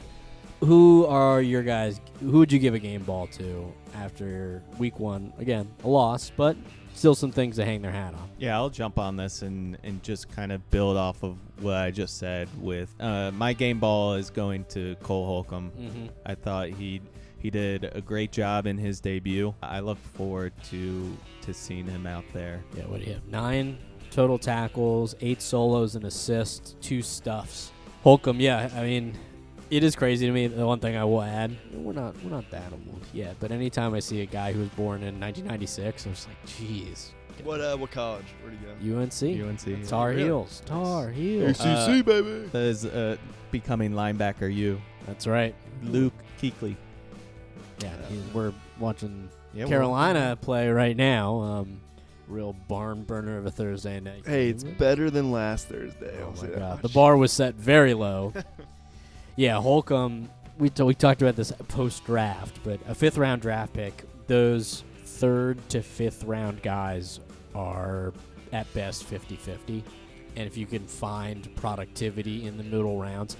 who 0.59 1.05
are 1.05 1.41
your 1.41 1.63
guys? 1.63 1.99
Who 2.19 2.39
would 2.39 2.51
you 2.51 2.59
give 2.59 2.73
a 2.73 2.79
game 2.79 3.03
ball 3.03 3.27
to 3.27 3.73
after 3.95 4.61
week 4.77 4.99
one? 4.99 5.33
Again, 5.39 5.69
a 5.83 5.87
loss, 5.87 6.31
but 6.35 6.55
still 6.93 7.15
some 7.15 7.31
things 7.31 7.55
to 7.55 7.65
hang 7.65 7.81
their 7.81 7.91
hat 7.91 8.13
on. 8.13 8.29
Yeah, 8.37 8.55
I'll 8.57 8.69
jump 8.69 8.99
on 8.99 9.15
this 9.15 9.41
and, 9.41 9.77
and 9.83 10.03
just 10.03 10.29
kind 10.29 10.51
of 10.51 10.69
build 10.71 10.97
off 10.97 11.23
of 11.23 11.37
what 11.61 11.75
I 11.75 11.91
just 11.91 12.17
said. 12.17 12.49
With 12.61 12.93
uh, 12.99 13.31
my 13.31 13.53
game 13.53 13.79
ball 13.79 14.15
is 14.15 14.29
going 14.29 14.65
to 14.69 14.95
Cole 15.03 15.25
Holcomb. 15.25 15.71
Mm-hmm. 15.77 16.07
I 16.25 16.35
thought 16.35 16.67
he 16.69 17.01
he 17.39 17.49
did 17.49 17.89
a 17.93 18.01
great 18.01 18.31
job 18.31 18.67
in 18.67 18.77
his 18.77 18.99
debut. 18.99 19.53
I 19.63 19.79
look 19.79 19.97
forward 19.97 20.53
to 20.65 21.17
to 21.41 21.53
seeing 21.53 21.87
him 21.87 22.05
out 22.05 22.25
there. 22.33 22.63
Yeah, 22.75 22.83
what 22.83 22.99
do 22.99 23.05
you 23.05 23.13
have? 23.13 23.27
Nine 23.27 23.77
total 24.11 24.37
tackles, 24.37 25.15
eight 25.21 25.41
solos 25.41 25.95
and 25.95 26.05
assists, 26.05 26.75
two 26.81 27.01
stuffs. 27.01 27.71
Holcomb, 28.03 28.39
yeah, 28.39 28.69
I 28.75 28.83
mean, 28.83 29.17
it 29.69 29.83
is 29.83 29.95
crazy 29.95 30.25
to 30.25 30.31
me. 30.31 30.47
The 30.47 30.65
one 30.65 30.79
thing 30.79 30.95
I 30.95 31.03
will 31.03 31.21
add, 31.21 31.55
we're 31.73 31.93
not 31.93 32.15
we're 32.23 32.31
not 32.31 32.49
that 32.51 32.71
old 32.71 33.05
yet, 33.13 33.35
but 33.39 33.51
anytime 33.51 33.93
I 33.93 33.99
see 33.99 34.21
a 34.21 34.25
guy 34.25 34.51
who 34.51 34.59
was 34.59 34.69
born 34.69 35.03
in 35.03 35.19
1996, 35.19 36.05
I'm 36.05 36.13
just 36.13 36.27
like, 36.27 36.45
jeez. 36.45 37.11
What 37.43 37.61
uh? 37.61 37.77
What 37.77 37.91
college? 37.91 38.25
Where'd 38.41 38.57
he 38.81 38.89
go? 38.89 38.99
UNC, 38.99 39.23
UNC. 39.23 39.87
Tar 39.87 40.09
Really? 40.09 40.23
Heels, 40.23 40.61
Tar 40.65 41.09
Heels. 41.09 41.61
Uh, 41.61 42.01
baby. 42.05 42.49
That 42.51 42.63
is 42.63 42.85
uh, 42.85 43.15
becoming 43.51 43.93
linebacker. 43.93 44.53
You, 44.53 44.81
That's 45.05 45.25
right. 45.25 45.55
Luke 45.83 46.13
Kuechly. 46.41 46.75
Yeah, 47.81 47.89
he- 48.09 48.21
we're 48.33 48.53
watching 48.79 49.29
Yeah, 49.53 49.63
well, 49.63 49.69
Carolina 49.69 50.37
play 50.41 50.69
right 50.69 50.95
now. 50.95 51.39
Um, 51.39 51.81
real 52.27 52.53
barn 52.67 53.03
burner 53.03 53.37
of 53.37 53.45
a 53.45 53.51
Thursday 53.51 53.99
night. 53.99 54.23
Hey, 54.25 54.49
it's 54.49 54.63
better 54.63 55.09
than 55.09 55.31
last 55.31 55.67
Thursday. 55.67 56.15
Oh 56.21 56.31
my 56.35 56.41
that 56.47 56.59
god, 56.59 56.71
much. 56.73 56.81
the 56.83 56.89
bar 56.89 57.17
was 57.17 57.31
set 57.31 57.55
very 57.55 57.93
low. 57.93 58.33
yeah, 59.35 59.59
Holcomb. 59.59 60.29
We 60.57 60.69
t- 60.69 60.83
we 60.83 60.93
talked 60.93 61.21
about 61.21 61.35
this 61.35 61.51
post 61.69 62.05
draft, 62.05 62.59
but 62.63 62.79
a 62.87 62.93
fifth 62.93 63.17
round 63.17 63.41
draft 63.41 63.73
pick. 63.73 64.03
Those 64.27 64.83
third 65.05 65.57
to 65.69 65.81
fifth 65.81 66.23
round 66.25 66.61
guys 66.61 67.19
are 67.55 68.13
at 68.51 68.71
best 68.73 69.09
50-50. 69.09 69.83
and 70.35 70.45
if 70.47 70.55
you 70.57 70.65
can 70.65 70.85
find 70.87 71.53
productivity 71.55 72.45
in 72.45 72.57
the 72.57 72.63
middle 72.63 72.99
rounds, 72.99 73.37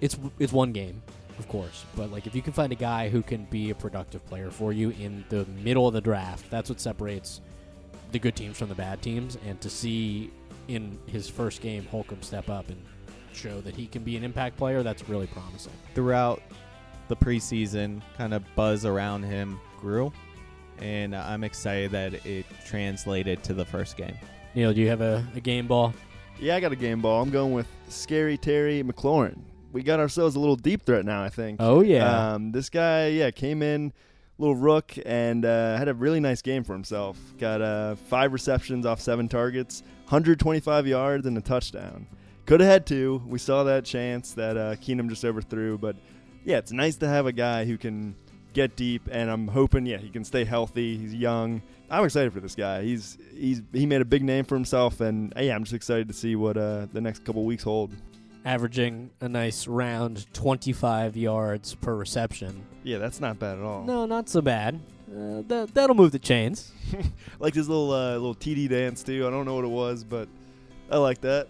it's 0.00 0.18
it's 0.38 0.52
one 0.52 0.72
game, 0.72 1.02
of 1.38 1.48
course, 1.48 1.84
but 1.96 2.10
like 2.10 2.26
if 2.26 2.34
you 2.34 2.42
can 2.42 2.52
find 2.52 2.72
a 2.72 2.76
guy 2.76 3.08
who 3.08 3.22
can 3.22 3.44
be 3.46 3.70
a 3.70 3.74
productive 3.74 4.24
player 4.26 4.50
for 4.50 4.72
you 4.72 4.90
in 4.90 5.24
the 5.28 5.44
middle 5.62 5.86
of 5.86 5.94
the 5.94 6.00
draft, 6.00 6.48
that's 6.50 6.68
what 6.68 6.80
separates 6.80 7.40
the 8.12 8.18
good 8.18 8.36
teams 8.36 8.58
from 8.58 8.68
the 8.68 8.74
bad 8.74 9.02
teams. 9.02 9.36
And 9.46 9.60
to 9.60 9.68
see 9.68 10.30
in 10.68 10.98
his 11.06 11.28
first 11.28 11.60
game 11.60 11.86
Holcomb 11.86 12.22
step 12.22 12.48
up 12.48 12.68
and 12.68 12.82
show 13.32 13.60
that 13.60 13.76
he 13.76 13.86
can 13.86 14.02
be 14.02 14.16
an 14.16 14.24
impact 14.24 14.56
player, 14.56 14.82
that's 14.82 15.08
really 15.08 15.26
promising. 15.26 15.72
throughout 15.94 16.42
the 17.08 17.16
preseason, 17.16 18.02
kind 18.16 18.34
of 18.34 18.42
buzz 18.56 18.84
around 18.84 19.22
him 19.22 19.60
grew, 19.80 20.12
and 20.78 21.14
I'm 21.14 21.44
excited 21.44 21.90
that 21.92 22.26
it 22.26 22.46
translated 22.64 23.42
to 23.44 23.54
the 23.54 23.64
first 23.64 23.96
game. 23.96 24.16
Neil, 24.54 24.72
do 24.72 24.80
you 24.80 24.88
have 24.88 25.02
a, 25.02 25.24
a 25.34 25.40
game 25.40 25.66
ball? 25.66 25.94
Yeah, 26.40 26.56
I 26.56 26.60
got 26.60 26.72
a 26.72 26.76
game 26.76 27.00
ball. 27.00 27.22
I'm 27.22 27.30
going 27.30 27.52
with 27.52 27.68
Scary 27.88 28.36
Terry 28.36 28.82
McLaurin. 28.82 29.38
We 29.76 29.82
got 29.82 30.00
ourselves 30.00 30.36
a 30.36 30.40
little 30.40 30.56
deep 30.56 30.86
threat 30.86 31.04
now, 31.04 31.22
I 31.22 31.28
think. 31.28 31.58
Oh 31.60 31.82
yeah, 31.82 32.32
Um, 32.32 32.50
this 32.50 32.70
guy, 32.70 33.08
yeah, 33.08 33.30
came 33.30 33.60
in, 33.60 33.92
little 34.38 34.54
rook, 34.54 34.94
and 35.04 35.44
uh, 35.44 35.76
had 35.76 35.88
a 35.88 35.92
really 35.92 36.18
nice 36.18 36.40
game 36.40 36.64
for 36.64 36.72
himself. 36.72 37.18
Got 37.36 37.60
uh, 37.60 37.96
five 38.08 38.32
receptions 38.32 38.86
off 38.86 39.02
seven 39.02 39.28
targets, 39.28 39.82
125 40.04 40.86
yards, 40.86 41.26
and 41.26 41.36
a 41.36 41.42
touchdown. 41.42 42.06
Could 42.46 42.60
have 42.60 42.70
had 42.70 42.86
two. 42.86 43.20
We 43.26 43.38
saw 43.38 43.64
that 43.64 43.84
chance 43.84 44.32
that 44.32 44.56
uh, 44.56 44.76
Keenum 44.76 45.10
just 45.10 45.26
overthrew, 45.26 45.76
but 45.76 45.94
yeah, 46.46 46.56
it's 46.56 46.72
nice 46.72 46.96
to 46.96 47.08
have 47.08 47.26
a 47.26 47.32
guy 47.32 47.66
who 47.66 47.76
can 47.76 48.16
get 48.54 48.76
deep, 48.76 49.06
and 49.12 49.30
I'm 49.30 49.46
hoping, 49.46 49.84
yeah, 49.84 49.98
he 49.98 50.08
can 50.08 50.24
stay 50.24 50.44
healthy. 50.46 50.96
He's 50.96 51.12
young. 51.12 51.60
I'm 51.90 52.02
excited 52.06 52.32
for 52.32 52.40
this 52.40 52.54
guy. 52.54 52.82
He's 52.82 53.18
he's 53.34 53.60
he 53.74 53.84
made 53.84 54.00
a 54.00 54.06
big 54.06 54.24
name 54.24 54.46
for 54.46 54.54
himself, 54.54 55.02
and 55.02 55.36
uh, 55.36 55.42
yeah, 55.42 55.54
I'm 55.54 55.64
just 55.64 55.74
excited 55.74 56.08
to 56.08 56.14
see 56.14 56.34
what 56.34 56.56
uh, 56.56 56.86
the 56.94 57.02
next 57.02 57.26
couple 57.26 57.44
weeks 57.44 57.62
hold. 57.62 57.92
Averaging 58.46 59.10
a 59.20 59.28
nice 59.28 59.66
round 59.66 60.32
25 60.32 61.16
yards 61.16 61.74
per 61.74 61.94
reception. 61.94 62.64
Yeah, 62.84 62.98
that's 62.98 63.20
not 63.20 63.38
bad 63.38 63.58
at 63.58 63.64
all. 63.64 63.82
No, 63.84 64.06
not 64.06 64.28
so 64.28 64.40
bad. 64.40 64.80
uh, 65.10 65.42
that, 65.48 65.70
that'll 65.74 65.96
move 65.96 66.12
the 66.12 66.18
chains. 66.20 66.70
like 67.40 67.54
his 67.54 67.68
little 67.68 67.92
uh, 67.92 68.12
little 68.12 68.34
TD 68.36 68.68
dance 68.68 69.02
too. 69.02 69.26
I 69.26 69.30
don't 69.30 69.44
know 69.44 69.56
what 69.56 69.64
it 69.64 69.70
was, 69.70 70.04
but 70.04 70.28
I 70.90 70.98
like 70.98 71.20
that. 71.22 71.48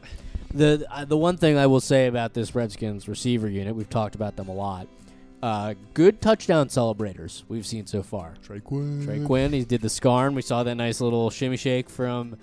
The 0.54 0.86
uh, 0.90 1.04
the 1.04 1.18
one 1.18 1.36
thing 1.36 1.58
I 1.58 1.66
will 1.66 1.80
say 1.80 2.06
about 2.06 2.32
this 2.32 2.54
Redskins 2.54 3.08
receiver 3.08 3.48
unit, 3.48 3.76
we've 3.76 3.90
talked 3.90 4.14
about 4.14 4.36
them 4.36 4.48
a 4.48 4.54
lot. 4.54 4.88
Uh, 5.42 5.74
good 5.92 6.22
touchdown 6.22 6.70
celebrators 6.70 7.44
we've 7.46 7.66
seen 7.66 7.86
so 7.86 8.02
far. 8.02 8.34
Trey 8.42 8.60
Quinn. 8.60 9.04
Trey 9.04 9.22
Quinn, 9.22 9.52
he 9.52 9.64
did 9.64 9.82
the 9.82 9.90
scarn. 9.90 10.34
We 10.34 10.40
saw 10.40 10.62
that 10.62 10.74
nice 10.76 11.02
little 11.02 11.28
shimmy 11.28 11.58
shake 11.58 11.90
from 11.90 12.38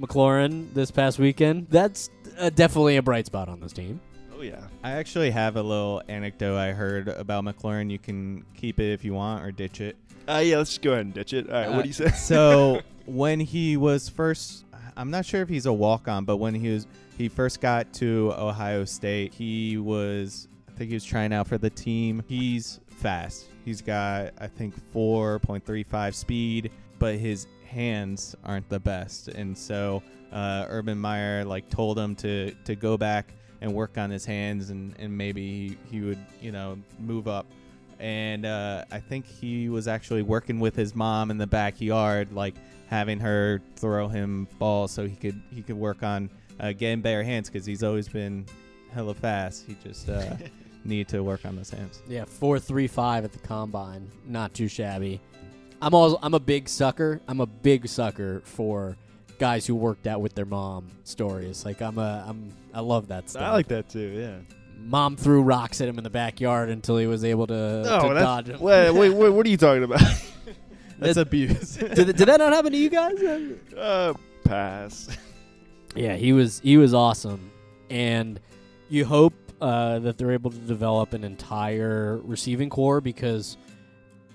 McLaurin 0.00 0.72
this 0.72 0.92
past 0.92 1.18
weekend. 1.18 1.66
That's 1.70 2.08
uh, 2.38 2.50
definitely 2.50 2.96
a 2.96 3.02
bright 3.02 3.26
spot 3.26 3.48
on 3.48 3.60
this 3.60 3.72
team. 3.72 4.00
Oh 4.36 4.42
yeah. 4.42 4.66
I 4.84 4.92
actually 4.92 5.30
have 5.30 5.56
a 5.56 5.62
little 5.62 6.02
anecdote 6.08 6.56
I 6.58 6.72
heard 6.72 7.08
about 7.08 7.44
McLaurin. 7.44 7.90
You 7.90 7.98
can 7.98 8.44
keep 8.54 8.78
it 8.80 8.92
if 8.92 9.04
you 9.04 9.14
want 9.14 9.42
or 9.44 9.50
ditch 9.50 9.80
it. 9.80 9.96
Uh, 10.28 10.42
yeah, 10.44 10.58
let's 10.58 10.70
just 10.70 10.82
go 10.82 10.92
ahead 10.92 11.06
and 11.06 11.14
ditch 11.14 11.32
it. 11.32 11.48
All 11.48 11.54
right, 11.54 11.66
Uh, 11.68 11.76
what 11.76 11.82
do 11.82 11.88
you 11.88 11.94
say? 11.94 12.10
so 12.10 12.80
when 13.06 13.40
he 13.40 13.76
was 13.76 14.08
first, 14.08 14.64
I'm 14.96 15.10
not 15.10 15.24
sure 15.24 15.40
if 15.42 15.48
he's 15.48 15.66
a 15.66 15.72
walk 15.72 16.08
on, 16.08 16.24
but 16.24 16.36
when 16.38 16.54
he 16.54 16.68
was 16.70 16.86
he 17.16 17.28
first 17.28 17.60
got 17.60 17.92
to 17.94 18.34
Ohio 18.36 18.84
State, 18.84 19.32
he 19.32 19.78
was 19.78 20.48
I 20.68 20.72
think 20.72 20.88
he 20.90 20.94
was 20.96 21.04
trying 21.04 21.32
out 21.32 21.46
for 21.48 21.56
the 21.58 21.70
team. 21.70 22.22
He's 22.28 22.80
fast. 22.88 23.46
He's 23.64 23.80
got 23.80 24.32
I 24.38 24.46
think 24.48 24.74
4.35 24.92 26.14
speed, 26.14 26.70
but 26.98 27.16
his 27.16 27.46
hands 27.66 28.34
aren't 28.44 28.68
the 28.68 28.80
best, 28.80 29.28
and 29.28 29.56
so 29.56 30.02
uh, 30.32 30.66
Urban 30.68 30.98
Meyer 30.98 31.44
like 31.44 31.68
told 31.68 31.98
him 31.98 32.14
to 32.16 32.52
to 32.64 32.74
go 32.74 32.96
back 32.96 33.32
and 33.60 33.72
work 33.72 33.98
on 33.98 34.10
his 34.10 34.24
hands, 34.24 34.70
and 34.70 34.94
and 34.98 35.16
maybe 35.16 35.68
he, 35.68 35.78
he 35.90 36.00
would 36.00 36.18
you 36.40 36.52
know 36.52 36.78
move 36.98 37.28
up 37.28 37.46
and 37.98 38.44
uh, 38.44 38.84
I 38.90 39.00
think 39.00 39.26
he 39.26 39.68
was 39.68 39.88
actually 39.88 40.22
working 40.22 40.60
with 40.60 40.76
his 40.76 40.94
mom 40.94 41.30
in 41.30 41.38
the 41.38 41.46
backyard, 41.46 42.32
like 42.32 42.54
having 42.88 43.18
her 43.20 43.60
throw 43.76 44.08
him 44.08 44.46
balls 44.58 44.92
so 44.92 45.06
he 45.06 45.16
could 45.16 45.40
he 45.50 45.62
could 45.62 45.76
work 45.76 46.02
on 46.02 46.30
uh, 46.60 46.72
getting 46.72 47.00
better 47.00 47.22
hands 47.22 47.48
because 47.48 47.66
he's 47.66 47.82
always 47.82 48.08
been 48.08 48.46
hella 48.92 49.14
fast. 49.14 49.64
He 49.66 49.76
just 49.82 50.08
uh, 50.08 50.36
need 50.84 51.08
to 51.08 51.22
work 51.22 51.44
on 51.44 51.56
those 51.56 51.70
hands. 51.70 52.02
Yeah, 52.08 52.24
four 52.24 52.58
three 52.58 52.86
five 52.86 53.24
at 53.24 53.32
the 53.32 53.38
combine, 53.38 54.10
not 54.26 54.52
too 54.54 54.68
shabby. 54.68 55.20
I'm 55.80 55.94
also 55.94 56.18
I'm 56.22 56.34
a 56.34 56.40
big 56.40 56.68
sucker. 56.68 57.20
I'm 57.28 57.40
a 57.40 57.46
big 57.46 57.88
sucker 57.88 58.42
for 58.44 58.96
guys 59.38 59.66
who 59.66 59.74
worked 59.74 60.06
out 60.06 60.20
with 60.20 60.34
their 60.34 60.44
mom 60.44 60.88
stories. 61.04 61.64
Like 61.64 61.82
I'm 61.82 61.98
a 61.98 62.24
I'm 62.26 62.52
I 62.74 62.80
love 62.80 63.08
that 63.08 63.30
stuff. 63.30 63.42
I 63.42 63.52
like 63.52 63.68
that 63.68 63.88
too. 63.88 64.08
Yeah. 64.16 64.36
Mom 64.78 65.16
threw 65.16 65.42
rocks 65.42 65.80
at 65.80 65.88
him 65.88 65.98
in 65.98 66.04
the 66.04 66.10
backyard 66.10 66.68
until 66.68 66.98
he 66.98 67.06
was 67.06 67.24
able 67.24 67.46
to, 67.46 67.54
to 67.82 68.14
dodge 68.14 68.46
them. 68.46 68.60
wait, 68.60 68.90
wait, 68.90 69.10
wait, 69.10 69.30
what 69.30 69.46
are 69.46 69.48
you 69.48 69.56
talking 69.56 69.82
about? 69.82 70.00
That's 70.98 71.16
abuse. 71.16 71.76
did, 71.76 71.94
did 72.16 72.16
that 72.16 72.38
not 72.38 72.52
happen 72.52 72.72
to 72.72 72.78
you 72.78 72.88
guys? 72.90 73.20
uh, 73.76 74.14
pass. 74.44 75.08
Yeah, 75.94 76.14
he 76.14 76.32
was 76.32 76.60
he 76.60 76.76
was 76.76 76.92
awesome, 76.94 77.50
and 77.90 78.38
you 78.88 79.04
hope 79.06 79.34
uh, 79.60 79.98
that 80.00 80.18
they're 80.18 80.32
able 80.32 80.50
to 80.50 80.58
develop 80.58 81.14
an 81.14 81.24
entire 81.24 82.18
receiving 82.22 82.68
corps 82.68 83.00
because 83.00 83.56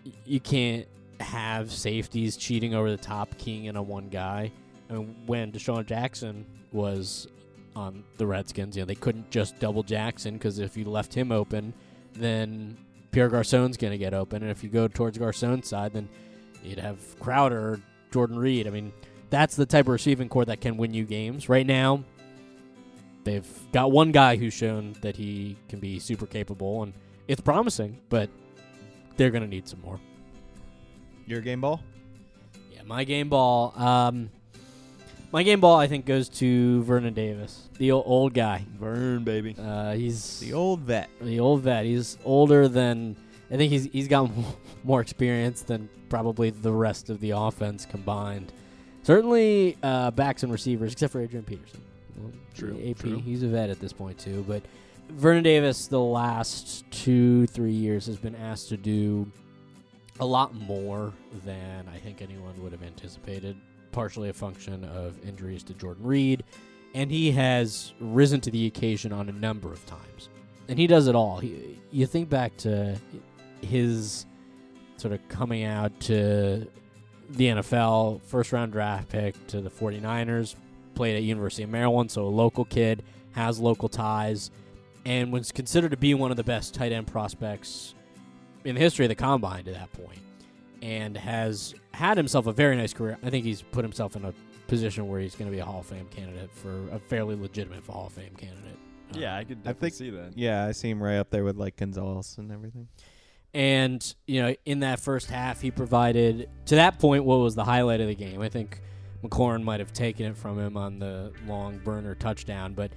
y- 0.06 0.12
you 0.26 0.40
can't 0.40 0.88
have 1.20 1.72
safeties 1.72 2.36
cheating 2.36 2.74
over 2.74 2.90
the 2.90 2.98
top, 2.98 3.38
keying 3.38 3.66
in 3.66 3.78
on 3.78 3.88
one 3.88 4.10
guy. 4.10 4.52
I 4.92 4.96
mean, 4.96 5.16
when 5.26 5.52
DeSean 5.52 5.86
Jackson 5.86 6.46
was 6.74 7.28
on 7.76 8.04
the 8.18 8.28
Redskins, 8.28 8.76
you 8.76 8.82
know 8.82 8.86
they 8.86 8.96
couldn't 8.96 9.32
just 9.32 9.58
double 9.60 9.84
Jackson 9.84 10.34
because 10.34 10.60
if 10.60 10.76
you 10.76 10.86
left 10.86 11.14
him 11.14 11.32
open, 11.32 11.74
then 12.14 12.78
Pierre 13.12 13.30
Garcon's 13.30 13.78
going 13.78 13.92
to 13.92 13.98
get 13.98 14.14
open, 14.14 14.42
and 14.42 14.52
if 14.52 14.64
you 14.64 14.70
go 14.70 14.88
towards 14.88 15.18
Garcon's 15.18 15.68
side, 15.68 15.94
then 15.94 16.10
you'd 16.64 16.80
have 16.80 17.00
Crowder, 17.20 17.60
or 17.60 17.82
Jordan 18.12 18.38
Reed. 18.38 18.68
I 18.68 18.70
mean, 18.70 18.92
that's 19.30 19.56
the 19.56 19.66
type 19.66 19.86
of 19.86 19.94
receiving 19.94 20.30
corps 20.30 20.46
that 20.46 20.62
can 20.62 20.78
win 20.78 20.94
you 20.94 21.06
games. 21.06 21.48
Right 21.48 21.66
now, 21.66 22.04
they've 23.24 23.48
got 23.72 23.92
one 23.92 24.12
guy 24.12 24.36
who's 24.36 24.54
shown 24.54 24.96
that 25.02 25.16
he 25.16 25.58
can 25.70 25.80
be 25.80 26.00
super 26.00 26.26
capable, 26.26 26.84
and 26.84 26.94
it's 27.28 27.42
promising, 27.42 27.98
but 28.10 28.30
they're 29.18 29.32
going 29.32 29.44
to 29.44 29.50
need 29.50 29.68
some 29.68 29.82
more. 29.82 30.00
Your 31.26 31.42
game 31.42 31.62
ball? 31.62 31.82
Yeah, 32.72 32.84
my 32.84 33.04
game 33.04 33.30
ball. 33.30 33.74
Um, 33.76 34.30
my 35.32 35.44
game 35.44 35.60
ball, 35.62 35.78
I 35.78 35.88
think, 35.88 36.06
goes 36.06 36.30
to 36.30 36.84
Vernon 36.84 37.14
Davis, 37.14 37.70
the 37.78 37.92
o- 37.94 38.04
old 38.04 38.34
guy. 38.34 38.66
Vern, 38.80 39.24
baby. 39.24 39.56
Uh, 39.58 39.94
he's 39.94 40.40
The 40.40 40.54
old 40.54 40.82
vet. 40.82 41.10
the 41.22 41.40
old 41.40 41.62
vet. 41.62 41.86
He's 41.86 42.18
older 42.26 42.68
than 42.68 43.16
I 43.50 43.58
think 43.58 43.72
he's 43.72 43.86
he's 43.86 44.08
got 44.08 44.30
more 44.84 45.02
experience 45.02 45.62
than 45.62 45.90
probably 46.10 46.50
the 46.50 46.72
rest 46.72 47.10
of 47.10 47.20
the 47.20 47.32
offense 47.32 47.86
combined. 47.86 48.52
Certainly 49.04 49.78
uh, 49.82 50.12
backs 50.12 50.44
and 50.44 50.52
receivers, 50.52 50.92
except 50.94 51.12
for 51.14 51.22
Adrian 51.22 51.44
Peterson. 51.46 51.82
Well, 52.18 52.32
True, 52.54 52.78
AP, 52.86 53.00
true. 53.00 53.20
he's 53.20 53.42
a 53.44 53.48
vet 53.48 53.70
at 53.70 53.80
this 53.80 53.94
point 53.94 54.18
too. 54.20 54.44
But 54.48 54.64
Vernon 55.10 55.44
Davis, 55.44 55.88
the 55.88 56.00
last 56.00 56.84
two 56.92 57.48
three 57.48 57.72
years, 57.74 58.06
has 58.06 58.18
been 58.18 58.36
asked 58.36 58.70
to 58.70 58.78
do 58.78 59.30
a 60.20 60.26
lot 60.26 60.54
more 60.54 61.14
than 61.46 61.88
I 61.94 61.98
think 61.98 62.22
anyone 62.22 62.62
would 62.62 62.72
have 62.74 62.84
anticipated. 62.84 63.56
Partially 63.92 64.30
a 64.30 64.34
function 64.34 64.86
of 64.86 65.24
injuries 65.28 65.64
to 65.64 65.74
Jordan 65.74 66.06
Reed, 66.06 66.44
and 66.94 67.12
he 67.12 67.32
has 67.32 67.94
risen 68.00 68.42
to 68.42 68.52
the 68.52 68.68
occasion 68.68 69.12
on 69.12 69.30
a 69.30 69.34
number 69.34 69.72
of 69.72 69.86
times. 69.86 70.30
And 70.68 70.80
he 70.80 70.88
does 70.88 71.08
it 71.08 71.16
all. 71.16 71.40
He, 71.40 71.78
you 71.92 72.06
think 72.06 72.30
back 72.30 72.56
to 72.58 72.98
his 73.62 74.26
sort 74.98 75.14
of 75.14 75.28
coming 75.28 75.64
out 75.64 76.00
to 76.02 76.68
the 77.30 77.46
NFL, 77.46 78.22
first 78.24 78.52
round 78.52 78.72
draft 78.72 79.10
pick 79.10 79.48
to 79.48 79.62
the 79.62 79.70
49ers, 79.70 80.56
played 80.96 81.16
at 81.16 81.24
University 81.24 81.64
of 81.64 81.70
Maryland, 81.70 82.12
so 82.12 82.26
a 82.26 82.30
local 82.30 82.66
kid, 82.66 83.04
has 83.32 83.60
local 83.60 83.90
ties, 83.90 84.52
and 85.06 85.32
was 85.32 85.52
considered 85.52 85.92
to 85.92 85.98
be 85.98 86.14
one 86.14 86.32
of 86.32 86.38
the 86.38 86.44
best 86.44 86.74
tight 86.74 86.92
end 86.92 87.08
prospects 87.08 87.96
in 88.64 88.76
the 88.76 88.82
history 88.82 89.06
of 89.06 89.10
the 89.10 89.16
combine 89.16 89.64
to 89.64 89.72
that 89.72 89.92
point, 89.94 90.20
and 90.82 91.16
has 91.18 91.74
had 91.94 92.18
himself 92.18 92.48
a 92.48 92.52
very 92.52 92.76
nice 92.76 92.94
career. 92.94 93.18
I 93.24 93.30
think 93.30 93.46
he's 93.46 93.62
put 93.62 93.84
himself 93.84 94.16
in 94.16 94.26
a 94.26 94.34
position 94.68 95.08
where 95.08 95.20
he's 95.20 95.36
going 95.36 95.50
to 95.50 95.56
be 95.56 95.60
a 95.60 95.66
Hall 95.66 95.82
of 95.82 95.86
Fame 95.86 96.08
candidate 96.10 96.50
for 96.52 96.88
a 96.92 97.00
fairly 97.00 97.36
legitimate 97.36 97.86
Hall 97.86 98.08
of 98.08 98.14
Fame 98.14 98.34
candidate. 98.36 98.78
Uh, 99.14 99.20
Yeah, 99.20 99.36
I 99.36 99.44
could 99.44 99.60
I 99.66 99.74
think- 99.74 99.94
see 99.94 100.10
that. 100.12 100.38
Yeah, 100.38 100.66
I 100.66 100.72
see 100.72 100.90
him 100.90 101.02
right 101.04 101.18
up 101.18 101.30
there 101.30 101.44
with 101.44 101.58
like 101.58 101.76
Gonzalez 101.78 102.36
and 102.38 102.52
everything. 102.52 102.88
And, 103.54 104.16
you 104.28 104.42
know, 104.42 104.56
in 104.66 104.80
that 104.80 105.02
first 105.02 105.30
half, 105.30 105.60
he 105.60 105.72
provided, 105.72 106.50
to 106.68 106.76
that 106.76 107.00
point, 107.00 107.26
what 107.26 107.36
was 107.40 107.54
the 107.54 107.66
highlight 107.66 108.00
of 108.00 108.08
the 108.08 108.16
game. 108.16 108.42
I 108.42 108.48
think 108.48 108.82
McLaurin 109.24 109.62
might 109.62 109.82
have 109.82 109.92
taken 109.92 110.26
it 110.26 110.38
from 110.38 110.58
him 110.58 110.78
on 110.78 111.00
the 111.00 111.34
long 111.46 111.78
burner 111.80 112.16
touchdown. 112.16 112.74
But, 112.74 112.94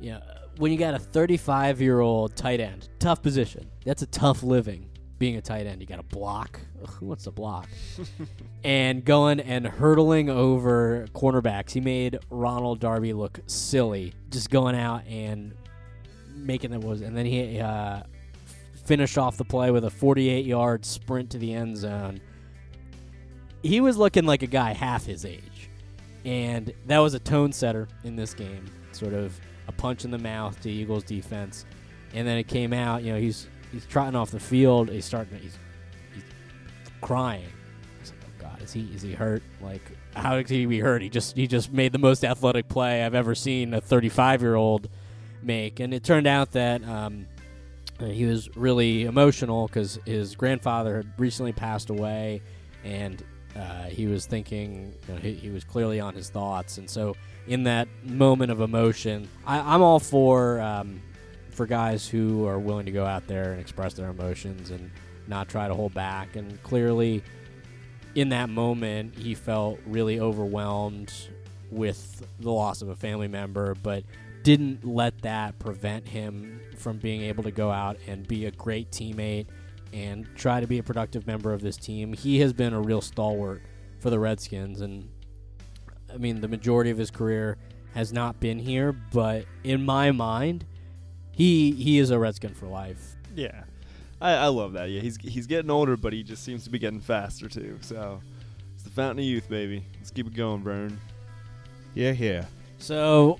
you 0.00 0.12
know, 0.12 0.22
when 0.56 0.72
you 0.72 0.78
got 0.78 0.94
a 0.94 0.98
35 0.98 1.82
year 1.82 2.00
old 2.00 2.34
tight 2.34 2.60
end, 2.60 2.88
tough 2.98 3.22
position. 3.22 3.70
That's 3.84 4.00
a 4.00 4.06
tough 4.06 4.42
living 4.42 4.88
being 5.18 5.36
a 5.36 5.42
tight 5.42 5.66
end. 5.66 5.80
You 5.80 5.86
got 5.86 5.96
to 5.96 6.02
block. 6.02 6.60
Ugh, 6.82 6.90
who 6.98 7.06
wants 7.06 7.24
to 7.24 7.30
block? 7.30 7.68
and 8.64 9.04
going 9.04 9.40
and 9.40 9.66
hurtling 9.66 10.28
over 10.28 11.06
cornerbacks. 11.14 11.70
He 11.70 11.80
made 11.80 12.18
Ronald 12.30 12.80
Darby 12.80 13.12
look 13.12 13.40
silly, 13.46 14.12
just 14.30 14.50
going 14.50 14.74
out 14.74 15.06
and 15.06 15.54
making 16.34 16.72
it 16.72 16.80
was. 16.80 17.00
And 17.00 17.16
then 17.16 17.26
he 17.26 17.60
uh, 17.60 18.02
finished 18.84 19.18
off 19.18 19.36
the 19.36 19.44
play 19.44 19.70
with 19.70 19.84
a 19.84 19.90
48 19.90 20.44
yard 20.44 20.84
sprint 20.84 21.30
to 21.30 21.38
the 21.38 21.52
end 21.52 21.76
zone. 21.76 22.20
He 23.62 23.80
was 23.80 23.96
looking 23.96 24.26
like 24.26 24.42
a 24.42 24.46
guy 24.46 24.72
half 24.72 25.06
his 25.06 25.24
age. 25.24 25.70
And 26.24 26.72
that 26.86 26.98
was 26.98 27.14
a 27.14 27.18
tone 27.18 27.52
setter 27.52 27.88
in 28.02 28.16
this 28.16 28.34
game. 28.34 28.66
Sort 28.92 29.12
of 29.12 29.38
a 29.68 29.72
punch 29.72 30.04
in 30.04 30.10
the 30.10 30.18
mouth 30.18 30.60
to 30.62 30.70
Eagles 30.70 31.04
defense. 31.04 31.66
And 32.14 32.26
then 32.26 32.38
it 32.38 32.48
came 32.48 32.72
out, 32.72 33.02
you 33.02 33.12
know, 33.12 33.18
he's 33.18 33.48
he's 33.74 33.86
trotting 33.86 34.16
off 34.16 34.30
the 34.30 34.40
field. 34.40 34.88
He's 34.90 35.04
starting 35.04 35.38
he's 35.38 35.58
he's 36.14 36.22
crying. 37.00 37.46
Was 38.00 38.10
like, 38.10 38.20
oh 38.26 38.42
god, 38.42 38.62
is 38.62 38.72
he 38.72 38.88
is 38.94 39.02
he 39.02 39.12
hurt? 39.12 39.42
Like 39.60 39.82
how 40.14 40.36
did 40.36 40.48
he 40.48 40.64
be 40.66 40.80
hurt? 40.80 41.02
He 41.02 41.08
just 41.08 41.36
he 41.36 41.46
just 41.46 41.72
made 41.72 41.92
the 41.92 41.98
most 41.98 42.24
athletic 42.24 42.68
play 42.68 43.04
I've 43.04 43.14
ever 43.14 43.34
seen 43.34 43.74
a 43.74 43.80
35 43.80 44.40
year 44.42 44.54
old 44.54 44.88
make. 45.42 45.80
And 45.80 45.92
it 45.92 46.04
turned 46.04 46.26
out 46.26 46.52
that 46.52 46.82
um, 46.84 47.26
uh, 48.00 48.06
he 48.06 48.24
was 48.24 48.54
really 48.56 49.04
emotional 49.04 49.66
because 49.66 49.98
his 50.04 50.34
grandfather 50.34 50.96
had 50.96 51.12
recently 51.18 51.52
passed 51.52 51.90
away, 51.90 52.42
and 52.82 53.22
uh, 53.56 53.84
he 53.84 54.06
was 54.06 54.26
thinking 54.26 54.94
you 55.08 55.14
know, 55.14 55.20
he, 55.20 55.34
he 55.34 55.50
was 55.50 55.64
clearly 55.64 56.00
on 56.00 56.14
his 56.14 56.30
thoughts. 56.30 56.78
And 56.78 56.88
so, 56.88 57.16
in 57.46 57.64
that 57.64 57.88
moment 58.02 58.50
of 58.50 58.60
emotion, 58.60 59.28
I, 59.46 59.74
I'm 59.74 59.82
all 59.82 60.00
for 60.00 60.60
um, 60.60 61.02
for 61.54 61.66
guys 61.66 62.06
who 62.08 62.46
are 62.46 62.58
willing 62.58 62.86
to 62.86 62.92
go 62.92 63.04
out 63.04 63.26
there 63.26 63.52
and 63.52 63.60
express 63.60 63.94
their 63.94 64.10
emotions 64.10 64.70
and 64.70 64.90
not 65.26 65.48
try 65.48 65.68
to 65.68 65.74
hold 65.74 65.94
back. 65.94 66.36
And 66.36 66.62
clearly, 66.62 67.22
in 68.14 68.28
that 68.30 68.48
moment, 68.48 69.16
he 69.16 69.34
felt 69.34 69.78
really 69.86 70.20
overwhelmed 70.20 71.12
with 71.70 72.26
the 72.40 72.50
loss 72.50 72.82
of 72.82 72.88
a 72.88 72.96
family 72.96 73.28
member, 73.28 73.74
but 73.74 74.04
didn't 74.42 74.84
let 74.84 75.22
that 75.22 75.58
prevent 75.58 76.06
him 76.06 76.60
from 76.76 76.98
being 76.98 77.22
able 77.22 77.42
to 77.42 77.50
go 77.50 77.70
out 77.70 77.96
and 78.06 78.28
be 78.28 78.44
a 78.46 78.50
great 78.50 78.90
teammate 78.90 79.46
and 79.92 80.28
try 80.34 80.60
to 80.60 80.66
be 80.66 80.78
a 80.78 80.82
productive 80.82 81.26
member 81.26 81.52
of 81.52 81.62
this 81.62 81.76
team. 81.76 82.12
He 82.12 82.40
has 82.40 82.52
been 82.52 82.74
a 82.74 82.80
real 82.80 83.00
stalwart 83.00 83.62
for 84.00 84.10
the 84.10 84.18
Redskins, 84.18 84.80
and 84.80 85.08
I 86.12 86.18
mean, 86.18 86.40
the 86.40 86.48
majority 86.48 86.90
of 86.90 86.98
his 86.98 87.10
career 87.10 87.56
has 87.94 88.12
not 88.12 88.38
been 88.38 88.58
here, 88.58 88.92
but 88.92 89.46
in 89.62 89.84
my 89.84 90.10
mind, 90.10 90.66
he 91.34 91.72
he 91.72 91.98
is 91.98 92.10
a 92.10 92.18
Redskin 92.18 92.54
for 92.54 92.66
life. 92.66 93.16
Yeah, 93.34 93.64
I, 94.20 94.32
I 94.32 94.46
love 94.46 94.74
that. 94.74 94.90
Yeah, 94.90 95.00
he's 95.00 95.16
he's 95.16 95.46
getting 95.46 95.70
older, 95.70 95.96
but 95.96 96.12
he 96.12 96.22
just 96.22 96.44
seems 96.44 96.64
to 96.64 96.70
be 96.70 96.78
getting 96.78 97.00
faster 97.00 97.48
too. 97.48 97.78
So 97.80 98.20
it's 98.74 98.84
the 98.84 98.90
fountain 98.90 99.18
of 99.18 99.24
youth, 99.24 99.48
baby. 99.48 99.84
Let's 99.98 100.10
keep 100.10 100.26
it 100.26 100.34
going, 100.34 100.62
Vern. 100.62 100.98
Yeah, 101.94 102.12
yeah. 102.12 102.44
So, 102.78 103.38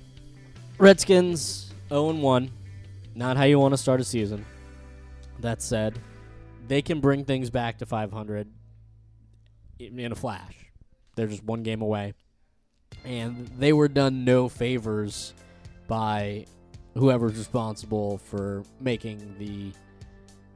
Redskins 0.77 1.73
0 1.89 2.13
1. 2.13 2.51
Not 3.15 3.37
how 3.37 3.43
you 3.43 3.59
want 3.59 3.73
to 3.73 3.77
start 3.77 4.01
a 4.01 4.03
season. 4.03 4.45
That 5.39 5.61
said, 5.61 5.97
they 6.67 6.81
can 6.81 6.99
bring 6.99 7.25
things 7.25 7.49
back 7.49 7.77
to 7.79 7.85
500 7.85 8.47
in, 9.79 9.99
in 9.99 10.11
a 10.11 10.15
flash. 10.15 10.55
They're 11.15 11.27
just 11.27 11.43
one 11.43 11.63
game 11.63 11.81
away. 11.81 12.13
And 13.03 13.47
they 13.59 13.71
were 13.73 13.87
done 13.87 14.25
no 14.25 14.49
favors 14.49 15.33
by 15.87 16.45
whoever's 16.95 17.37
responsible 17.37 18.17
for 18.17 18.63
making 18.79 19.35
the 19.37 19.71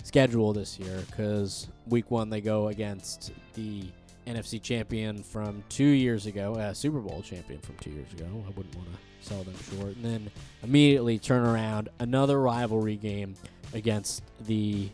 schedule 0.03 0.53
this 0.53 0.79
year 0.79 1.03
because 1.07 1.67
week 1.87 2.09
one 2.09 2.29
they 2.29 2.41
go 2.41 2.69
against 2.69 3.31
the 3.53 3.83
NFC 4.25 4.61
champion 4.61 5.23
from 5.23 5.63
two 5.69 5.83
years 5.83 6.25
ago, 6.25 6.55
uh, 6.55 6.73
Super 6.73 6.99
Bowl 6.99 7.21
champion 7.21 7.59
from 7.61 7.75
two 7.77 7.89
years 7.89 8.11
ago. 8.13 8.25
I 8.25 8.49
wouldn't 8.51 8.75
want 8.75 8.87
to 8.89 9.27
sell 9.27 9.43
them 9.43 9.55
short. 9.71 9.95
And 9.95 10.05
then 10.05 10.31
immediately 10.63 11.17
turn 11.17 11.45
around 11.45 11.89
another 11.99 12.39
rivalry 12.39 12.95
game 12.95 13.33
against 13.73 14.23
the 14.41 14.89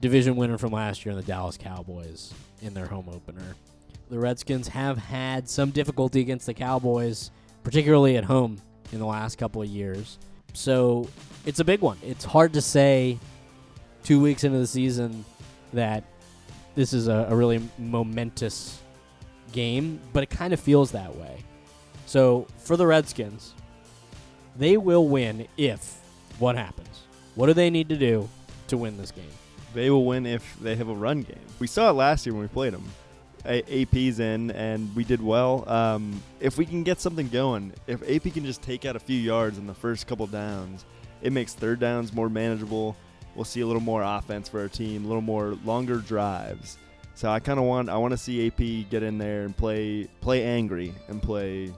division 0.00 0.36
winner 0.36 0.58
from 0.58 0.72
last 0.72 1.04
year 1.04 1.14
the 1.14 1.22
Dallas 1.22 1.56
Cowboys 1.56 2.32
in 2.62 2.74
their 2.74 2.86
home 2.86 3.08
opener. 3.08 3.56
The 4.10 4.18
Redskins 4.18 4.68
have 4.68 4.98
had 4.98 5.48
some 5.48 5.70
difficulty 5.70 6.20
against 6.20 6.46
the 6.46 6.54
Cowboys, 6.54 7.30
particularly 7.62 8.16
at 8.16 8.24
home 8.24 8.58
in 8.92 8.98
the 8.98 9.06
last 9.06 9.38
couple 9.38 9.62
of 9.62 9.68
years. 9.68 10.18
So 10.52 11.08
it's 11.46 11.60
a 11.60 11.64
big 11.64 11.80
one. 11.80 11.98
It's 12.02 12.24
hard 12.24 12.52
to 12.54 12.60
say 12.60 13.18
two 14.02 14.20
weeks 14.20 14.44
into 14.44 14.58
the 14.58 14.66
season 14.66 15.24
that 15.72 16.04
this 16.74 16.92
is 16.92 17.08
a, 17.08 17.26
a 17.30 17.36
really 17.36 17.60
momentous 17.78 18.80
game, 19.52 20.00
but 20.12 20.22
it 20.22 20.30
kind 20.30 20.52
of 20.52 20.60
feels 20.60 20.92
that 20.92 21.14
way. 21.16 21.44
So 22.06 22.46
for 22.58 22.76
the 22.76 22.86
Redskins, 22.86 23.54
they 24.56 24.76
will 24.76 25.08
win 25.08 25.46
if 25.56 26.00
what 26.38 26.56
happens? 26.56 27.02
What 27.34 27.46
do 27.46 27.54
they 27.54 27.70
need 27.70 27.88
to 27.90 27.96
do 27.96 28.28
to 28.68 28.76
win 28.76 28.96
this 28.96 29.10
game? 29.10 29.30
They 29.74 29.90
will 29.90 30.04
win 30.04 30.26
if 30.26 30.58
they 30.60 30.74
have 30.76 30.88
a 30.88 30.94
run 30.94 31.22
game. 31.22 31.38
We 31.58 31.66
saw 31.66 31.90
it 31.90 31.92
last 31.92 32.26
year 32.26 32.32
when 32.32 32.42
we 32.42 32.48
played 32.48 32.72
them. 32.72 32.84
A- 33.46 33.82
AP's 33.82 34.20
in, 34.20 34.50
and 34.52 34.94
we 34.94 35.04
did 35.04 35.22
well. 35.22 35.68
Um, 35.68 36.22
if 36.40 36.58
we 36.58 36.66
can 36.66 36.82
get 36.82 37.00
something 37.00 37.28
going, 37.28 37.72
if 37.86 38.02
AP 38.02 38.32
can 38.32 38.44
just 38.44 38.62
take 38.62 38.84
out 38.84 38.96
a 38.96 39.00
few 39.00 39.18
yards 39.18 39.58
in 39.58 39.66
the 39.66 39.74
first 39.74 40.06
couple 40.06 40.26
downs, 40.26 40.84
it 41.22 41.32
makes 41.32 41.54
third 41.54 41.80
downs 41.80 42.12
more 42.12 42.28
manageable. 42.28 42.96
We'll 43.34 43.44
see 43.44 43.60
a 43.60 43.66
little 43.66 43.82
more 43.82 44.02
offense 44.02 44.48
for 44.48 44.60
our 44.60 44.68
team, 44.68 45.04
a 45.04 45.08
little 45.08 45.22
more 45.22 45.56
longer 45.64 45.96
drives. 45.96 46.78
So 47.14 47.30
I 47.30 47.38
kind 47.38 47.58
of 47.58 47.66
want 47.66 47.88
I 47.90 47.96
want 47.98 48.12
to 48.12 48.16
see 48.18 48.46
AP 48.46 48.90
get 48.90 49.02
in 49.02 49.18
there 49.18 49.42
and 49.42 49.56
play 49.56 50.08
play 50.20 50.42
angry 50.42 50.94
and 51.08 51.22
play 51.22 51.72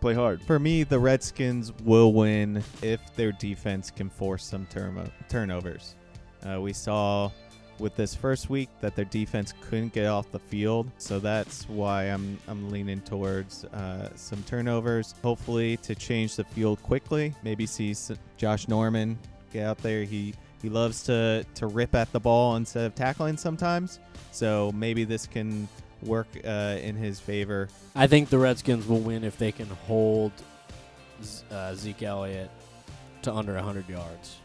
play 0.00 0.14
hard. 0.14 0.40
For 0.42 0.58
me, 0.58 0.84
the 0.84 0.98
Redskins 0.98 1.72
will 1.84 2.12
win 2.12 2.62
if 2.82 3.00
their 3.16 3.32
defense 3.32 3.90
can 3.90 4.08
force 4.08 4.44
some 4.44 4.66
turmo- 4.66 5.10
turnovers. 5.28 5.96
Uh, 6.44 6.60
we 6.60 6.72
saw 6.72 7.30
with 7.78 7.96
this 7.96 8.14
first 8.14 8.50
week 8.50 8.68
that 8.80 8.94
their 8.94 9.04
defense 9.06 9.52
couldn't 9.60 9.92
get 9.92 10.06
off 10.06 10.30
the 10.32 10.38
field, 10.38 10.90
so 10.98 11.18
that's 11.18 11.68
why 11.68 12.04
I'm 12.04 12.38
I'm 12.48 12.70
leaning 12.70 13.00
towards 13.00 13.64
uh, 13.64 14.10
some 14.14 14.42
turnovers. 14.44 15.14
Hopefully, 15.22 15.76
to 15.78 15.94
change 15.94 16.36
the 16.36 16.44
field 16.44 16.82
quickly. 16.82 17.34
Maybe 17.42 17.66
see 17.66 17.94
Josh 18.36 18.68
Norman 18.68 19.18
get 19.52 19.66
out 19.66 19.78
there. 19.78 20.04
He 20.04 20.34
he 20.62 20.68
loves 20.68 21.02
to 21.04 21.44
to 21.54 21.66
rip 21.66 21.94
at 21.94 22.12
the 22.12 22.20
ball 22.20 22.56
instead 22.56 22.86
of 22.86 22.94
tackling 22.94 23.36
sometimes. 23.36 24.00
So 24.32 24.72
maybe 24.74 25.04
this 25.04 25.26
can 25.26 25.68
work 26.02 26.28
uh, 26.44 26.78
in 26.82 26.96
his 26.96 27.20
favor. 27.20 27.68
I 27.94 28.06
think 28.06 28.28
the 28.28 28.38
Redskins 28.38 28.86
will 28.86 29.00
win 29.00 29.24
if 29.24 29.38
they 29.38 29.52
can 29.52 29.68
hold 29.86 30.32
uh, 31.50 31.74
Zeke 31.74 32.02
Elliott 32.02 32.50
to 33.22 33.32
under 33.32 33.54
100 33.54 33.88
yards. 33.88 34.36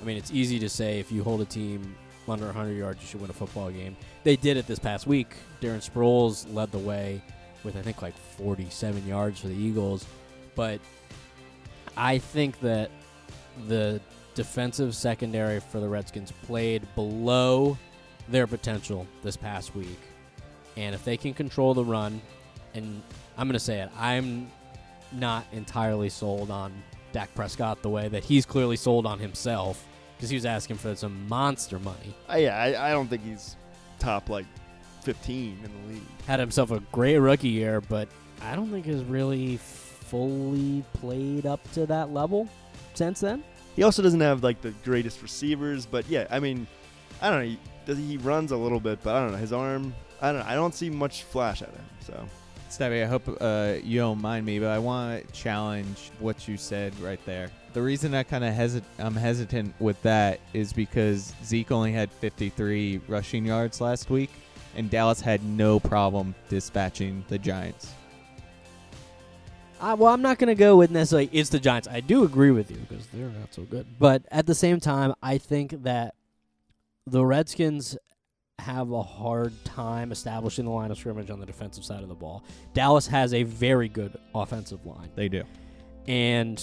I 0.00 0.04
mean, 0.04 0.16
it's 0.16 0.30
easy 0.30 0.58
to 0.60 0.68
say 0.68 0.98
if 0.98 1.12
you 1.12 1.22
hold 1.22 1.40
a 1.40 1.44
team 1.44 1.94
under 2.28 2.46
100 2.46 2.72
yards, 2.72 3.00
you 3.00 3.06
should 3.08 3.20
win 3.20 3.30
a 3.30 3.34
football 3.34 3.70
game. 3.70 3.96
They 4.24 4.36
did 4.36 4.56
it 4.56 4.66
this 4.66 4.78
past 4.78 5.06
week. 5.06 5.34
Darren 5.60 5.78
Sproles 5.78 6.52
led 6.54 6.70
the 6.70 6.78
way 6.78 7.22
with, 7.64 7.76
I 7.76 7.82
think, 7.82 8.02
like 8.02 8.16
47 8.16 9.06
yards 9.06 9.40
for 9.40 9.48
the 9.48 9.54
Eagles. 9.54 10.06
But 10.54 10.80
I 11.96 12.18
think 12.18 12.60
that 12.60 12.90
the 13.66 14.00
defensive 14.34 14.94
secondary 14.94 15.60
for 15.60 15.80
the 15.80 15.88
Redskins 15.88 16.32
played 16.42 16.86
below 16.94 17.76
their 18.28 18.46
potential 18.46 19.06
this 19.22 19.36
past 19.36 19.74
week. 19.74 19.98
And 20.76 20.94
if 20.94 21.04
they 21.04 21.16
can 21.16 21.34
control 21.34 21.74
the 21.74 21.84
run, 21.84 22.20
and 22.74 23.02
I'm 23.36 23.48
going 23.48 23.54
to 23.54 23.58
say 23.58 23.80
it, 23.80 23.90
I'm 23.98 24.50
not 25.12 25.44
entirely 25.52 26.08
sold 26.08 26.50
on 26.50 26.72
Dak 27.12 27.34
Prescott 27.34 27.82
the 27.82 27.88
way 27.88 28.08
that 28.08 28.22
he's 28.22 28.46
clearly 28.46 28.76
sold 28.76 29.04
on 29.04 29.18
himself 29.18 29.84
because 30.20 30.28
he 30.28 30.36
was 30.36 30.44
asking 30.44 30.76
for 30.76 30.94
some 30.94 31.26
monster 31.28 31.78
money. 31.78 32.14
I, 32.28 32.38
yeah, 32.40 32.54
I, 32.54 32.90
I 32.90 32.92
don't 32.92 33.08
think 33.08 33.24
he's 33.24 33.56
top 33.98 34.28
like 34.28 34.44
15 35.00 35.58
in 35.64 35.70
the 35.72 35.94
league. 35.94 36.02
Had 36.26 36.38
himself 36.38 36.72
a 36.72 36.80
great 36.92 37.16
rookie 37.16 37.48
year, 37.48 37.80
but 37.80 38.06
I 38.42 38.54
don't 38.54 38.70
think 38.70 38.84
has 38.84 39.02
really 39.04 39.56
fully 39.56 40.84
played 40.92 41.46
up 41.46 41.60
to 41.72 41.86
that 41.86 42.12
level 42.12 42.50
since 42.92 43.20
then. 43.20 43.42
He 43.76 43.82
also 43.82 44.02
doesn't 44.02 44.20
have 44.20 44.44
like 44.44 44.60
the 44.60 44.72
greatest 44.84 45.22
receivers, 45.22 45.86
but 45.86 46.06
yeah, 46.06 46.26
I 46.30 46.38
mean, 46.38 46.66
I 47.22 47.30
don't 47.30 47.38
know. 47.38 47.46
He, 47.46 47.58
does 47.86 47.96
he 47.96 48.18
runs 48.18 48.50
a 48.50 48.56
little 48.58 48.80
bit, 48.80 48.98
but 49.02 49.14
I 49.14 49.22
don't 49.22 49.32
know 49.32 49.38
his 49.38 49.54
arm. 49.54 49.94
I 50.20 50.32
don't. 50.32 50.40
know. 50.40 50.46
I 50.46 50.54
don't 50.54 50.74
see 50.74 50.90
much 50.90 51.22
flash 51.22 51.62
at 51.62 51.70
him. 51.70 51.84
So 52.00 52.28
Stevie, 52.68 53.02
I 53.02 53.06
hope 53.06 53.38
uh, 53.40 53.76
you 53.82 54.00
don't 54.00 54.20
mind 54.20 54.44
me, 54.44 54.58
but 54.58 54.68
I 54.68 54.78
want 54.78 55.26
to 55.26 55.32
challenge 55.32 56.10
what 56.18 56.46
you 56.46 56.58
said 56.58 56.98
right 57.00 57.24
there. 57.24 57.50
The 57.72 57.82
reason 57.82 58.14
I 58.14 58.22
kind 58.24 58.44
of 58.44 58.52
hesit- 58.52 58.82
I'm 58.98 59.14
hesitant 59.14 59.74
with 59.80 60.00
that 60.02 60.40
is 60.52 60.72
because 60.72 61.32
Zeke 61.44 61.70
only 61.70 61.92
had 61.92 62.10
53 62.10 63.00
rushing 63.06 63.44
yards 63.44 63.80
last 63.80 64.10
week, 64.10 64.30
and 64.76 64.90
Dallas 64.90 65.20
had 65.20 65.44
no 65.44 65.78
problem 65.78 66.34
dispatching 66.48 67.24
the 67.28 67.38
Giants. 67.38 67.92
Uh, 69.80 69.96
well, 69.98 70.12
I'm 70.12 70.20
not 70.20 70.38
going 70.38 70.48
to 70.48 70.54
go 70.54 70.76
with 70.76 70.90
necessarily 70.90 71.30
it's 71.32 71.48
the 71.48 71.58
Giants. 71.58 71.88
I 71.88 72.00
do 72.00 72.24
agree 72.24 72.50
with 72.50 72.70
you 72.70 72.76
because 72.88 73.06
they're 73.06 73.28
not 73.28 73.54
so 73.54 73.62
good. 73.62 73.86
But 73.98 74.24
at 74.30 74.46
the 74.46 74.54
same 74.54 74.78
time, 74.78 75.14
I 75.22 75.38
think 75.38 75.84
that 75.84 76.14
the 77.06 77.24
Redskins 77.24 77.96
have 78.58 78.90
a 78.90 79.02
hard 79.02 79.52
time 79.64 80.12
establishing 80.12 80.66
the 80.66 80.70
line 80.70 80.90
of 80.90 80.98
scrimmage 80.98 81.30
on 81.30 81.40
the 81.40 81.46
defensive 81.46 81.84
side 81.84 82.02
of 82.02 82.08
the 82.08 82.14
ball. 82.14 82.44
Dallas 82.74 83.06
has 83.06 83.32
a 83.32 83.42
very 83.42 83.88
good 83.88 84.16
offensive 84.34 84.84
line. 84.84 85.08
They 85.14 85.28
do. 85.28 85.44
And 86.06 86.62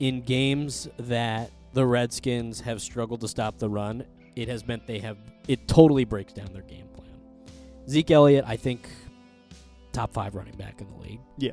in 0.00 0.22
games 0.22 0.88
that 0.98 1.50
the 1.72 1.84
Redskins 1.84 2.60
have 2.60 2.80
struggled 2.80 3.20
to 3.20 3.28
stop 3.28 3.58
the 3.58 3.68
run, 3.68 4.04
it 4.36 4.48
has 4.48 4.66
meant 4.66 4.86
they 4.86 4.98
have 4.98 5.18
it 5.46 5.66
totally 5.66 6.04
breaks 6.04 6.32
down 6.32 6.52
their 6.52 6.62
game 6.62 6.88
plan. 6.94 7.08
Zeke 7.88 8.10
Elliott, 8.10 8.44
I 8.46 8.56
think, 8.56 8.88
top 9.92 10.12
five 10.12 10.34
running 10.34 10.56
back 10.56 10.80
in 10.80 10.88
the 10.88 10.96
league, 10.96 11.20
yeah, 11.38 11.52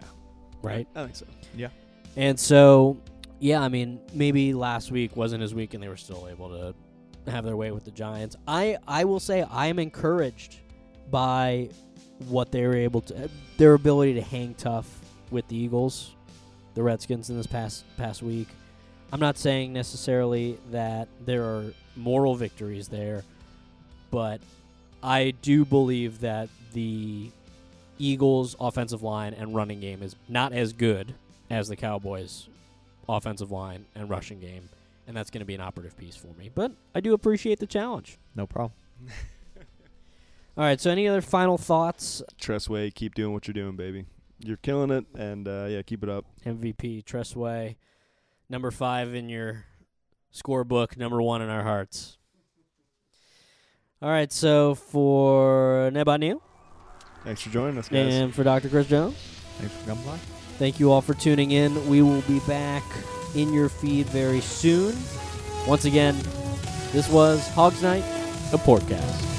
right? 0.62 0.88
I 0.96 1.04
think 1.04 1.16
so. 1.16 1.26
Yeah, 1.56 1.70
and 2.16 2.40
so, 2.40 2.98
yeah, 3.40 3.62
I 3.62 3.70
mean, 3.70 4.00
maybe 4.14 4.54
last 4.54 4.92
week 4.92 5.16
wasn't 5.16 5.42
his 5.42 5.54
week, 5.54 5.74
and 5.74 5.82
they 5.82 5.88
were 5.88 5.98
still 5.98 6.28
able 6.30 6.50
to 6.50 6.76
have 7.32 7.46
their 7.46 7.58
way 7.58 7.72
with 7.72 7.86
the 7.86 7.92
Giants. 7.92 8.36
I 8.48 8.78
I 8.88 9.06
will 9.06 9.20
say 9.20 9.44
I 9.44 9.68
am 9.68 9.80
encouraged 9.80 10.60
by 11.10 11.70
what 12.28 12.52
they 12.52 12.66
were 12.66 12.76
able 12.76 13.02
to 13.02 13.30
their 13.58 13.74
ability 13.74 14.14
to 14.16 14.22
hang 14.22 14.54
tough 14.56 15.02
with 15.32 15.48
the 15.48 15.56
Eagles, 15.56 16.15
the 16.76 16.84
Redskins 16.84 17.30
in 17.30 17.38
this 17.38 17.48
past 17.48 17.84
past 17.98 18.22
week. 18.22 18.48
I'm 19.12 19.20
not 19.20 19.38
saying 19.38 19.74
necessarily 19.74 20.60
that 20.72 21.08
there 21.26 21.44
are 21.44 21.74
moral 21.96 22.36
victories 22.36 22.88
there, 22.90 23.24
but 24.12 24.42
I 25.02 25.34
do 25.42 25.66
believe 25.66 26.20
that 26.22 26.50
the 26.74 27.32
Eagles' 27.98 28.56
offensive 28.60 29.04
line 29.04 29.34
and 29.34 29.56
running 29.56 29.80
game 29.80 30.04
is 30.04 30.16
not 30.28 30.52
as 30.52 30.74
good 30.74 31.14
as 31.50 31.68
the 31.68 31.76
Cowboys' 31.76 32.50
offensive 33.08 33.52
line 33.52 33.86
and 33.96 34.10
rushing 34.10 34.40
game, 34.40 34.68
and 35.08 35.16
that's 35.16 35.30
going 35.30 35.40
to 35.40 35.46
be 35.46 35.56
an 35.56 35.62
operative 35.62 35.96
piece 35.98 36.16
for 36.16 36.34
me. 36.38 36.52
But 36.54 36.72
I 36.94 37.00
do 37.00 37.14
appreciate 37.14 37.60
the 37.60 37.68
challenge. 37.68 38.18
No 38.36 38.46
problem. 38.46 38.74
All 40.58 40.64
right, 40.64 40.80
so 40.80 40.90
any 40.90 41.08
other 41.08 41.22
final 41.22 41.58
thoughts? 41.58 42.24
Tress 42.40 42.70
Way, 42.70 42.90
keep 42.90 43.14
doing 43.14 43.34
what 43.34 43.48
you're 43.48 43.54
doing, 43.54 43.76
baby. 43.76 44.06
You're 44.40 44.58
killing 44.58 44.92
it, 44.92 45.06
and 45.18 45.48
uh, 45.48 45.66
yeah, 45.70 45.82
keep 45.82 46.04
it 46.04 46.10
up. 46.10 46.26
MVP 46.46 47.06
Tress 47.06 47.36
Way, 47.36 47.78
number 48.50 48.70
five 48.72 49.14
in 49.16 49.30
your 49.30 49.66
scorebook, 50.34 50.98
number 50.98 51.22
one 51.22 51.42
in 51.42 51.50
our 51.50 51.64
hearts. 51.64 52.18
All 54.02 54.10
right, 54.10 54.32
so 54.32 54.76
for 54.76 55.90
Nebot 55.94 56.20
Neal 56.20 56.42
Thanks 57.24 57.42
for 57.42 57.50
joining 57.50 57.78
us, 57.80 57.88
guys. 57.90 58.14
and 58.14 58.36
for 58.36 58.44
Dr. 58.44 58.70
Chris 58.70 58.88
Jones, 58.88 59.16
Thanks 59.58 59.74
for 59.76 59.88
coming 59.90 60.06
by. 60.06 60.18
thank 60.60 60.80
you 60.80 60.92
all 60.92 61.02
for 61.02 61.14
tuning 61.16 61.52
in. 61.52 61.88
We 61.90 62.02
will 62.02 62.22
be 62.24 62.40
back 62.42 62.84
in 63.36 63.52
your 63.54 63.70
feed 63.70 64.06
very 64.08 64.42
soon. 64.42 64.96
Once 65.66 65.86
again, 65.86 66.16
this 66.92 67.10
was 67.10 67.48
Hogs 67.50 67.82
Night, 67.82 68.04
a 68.54 68.58
podcast. 68.58 69.35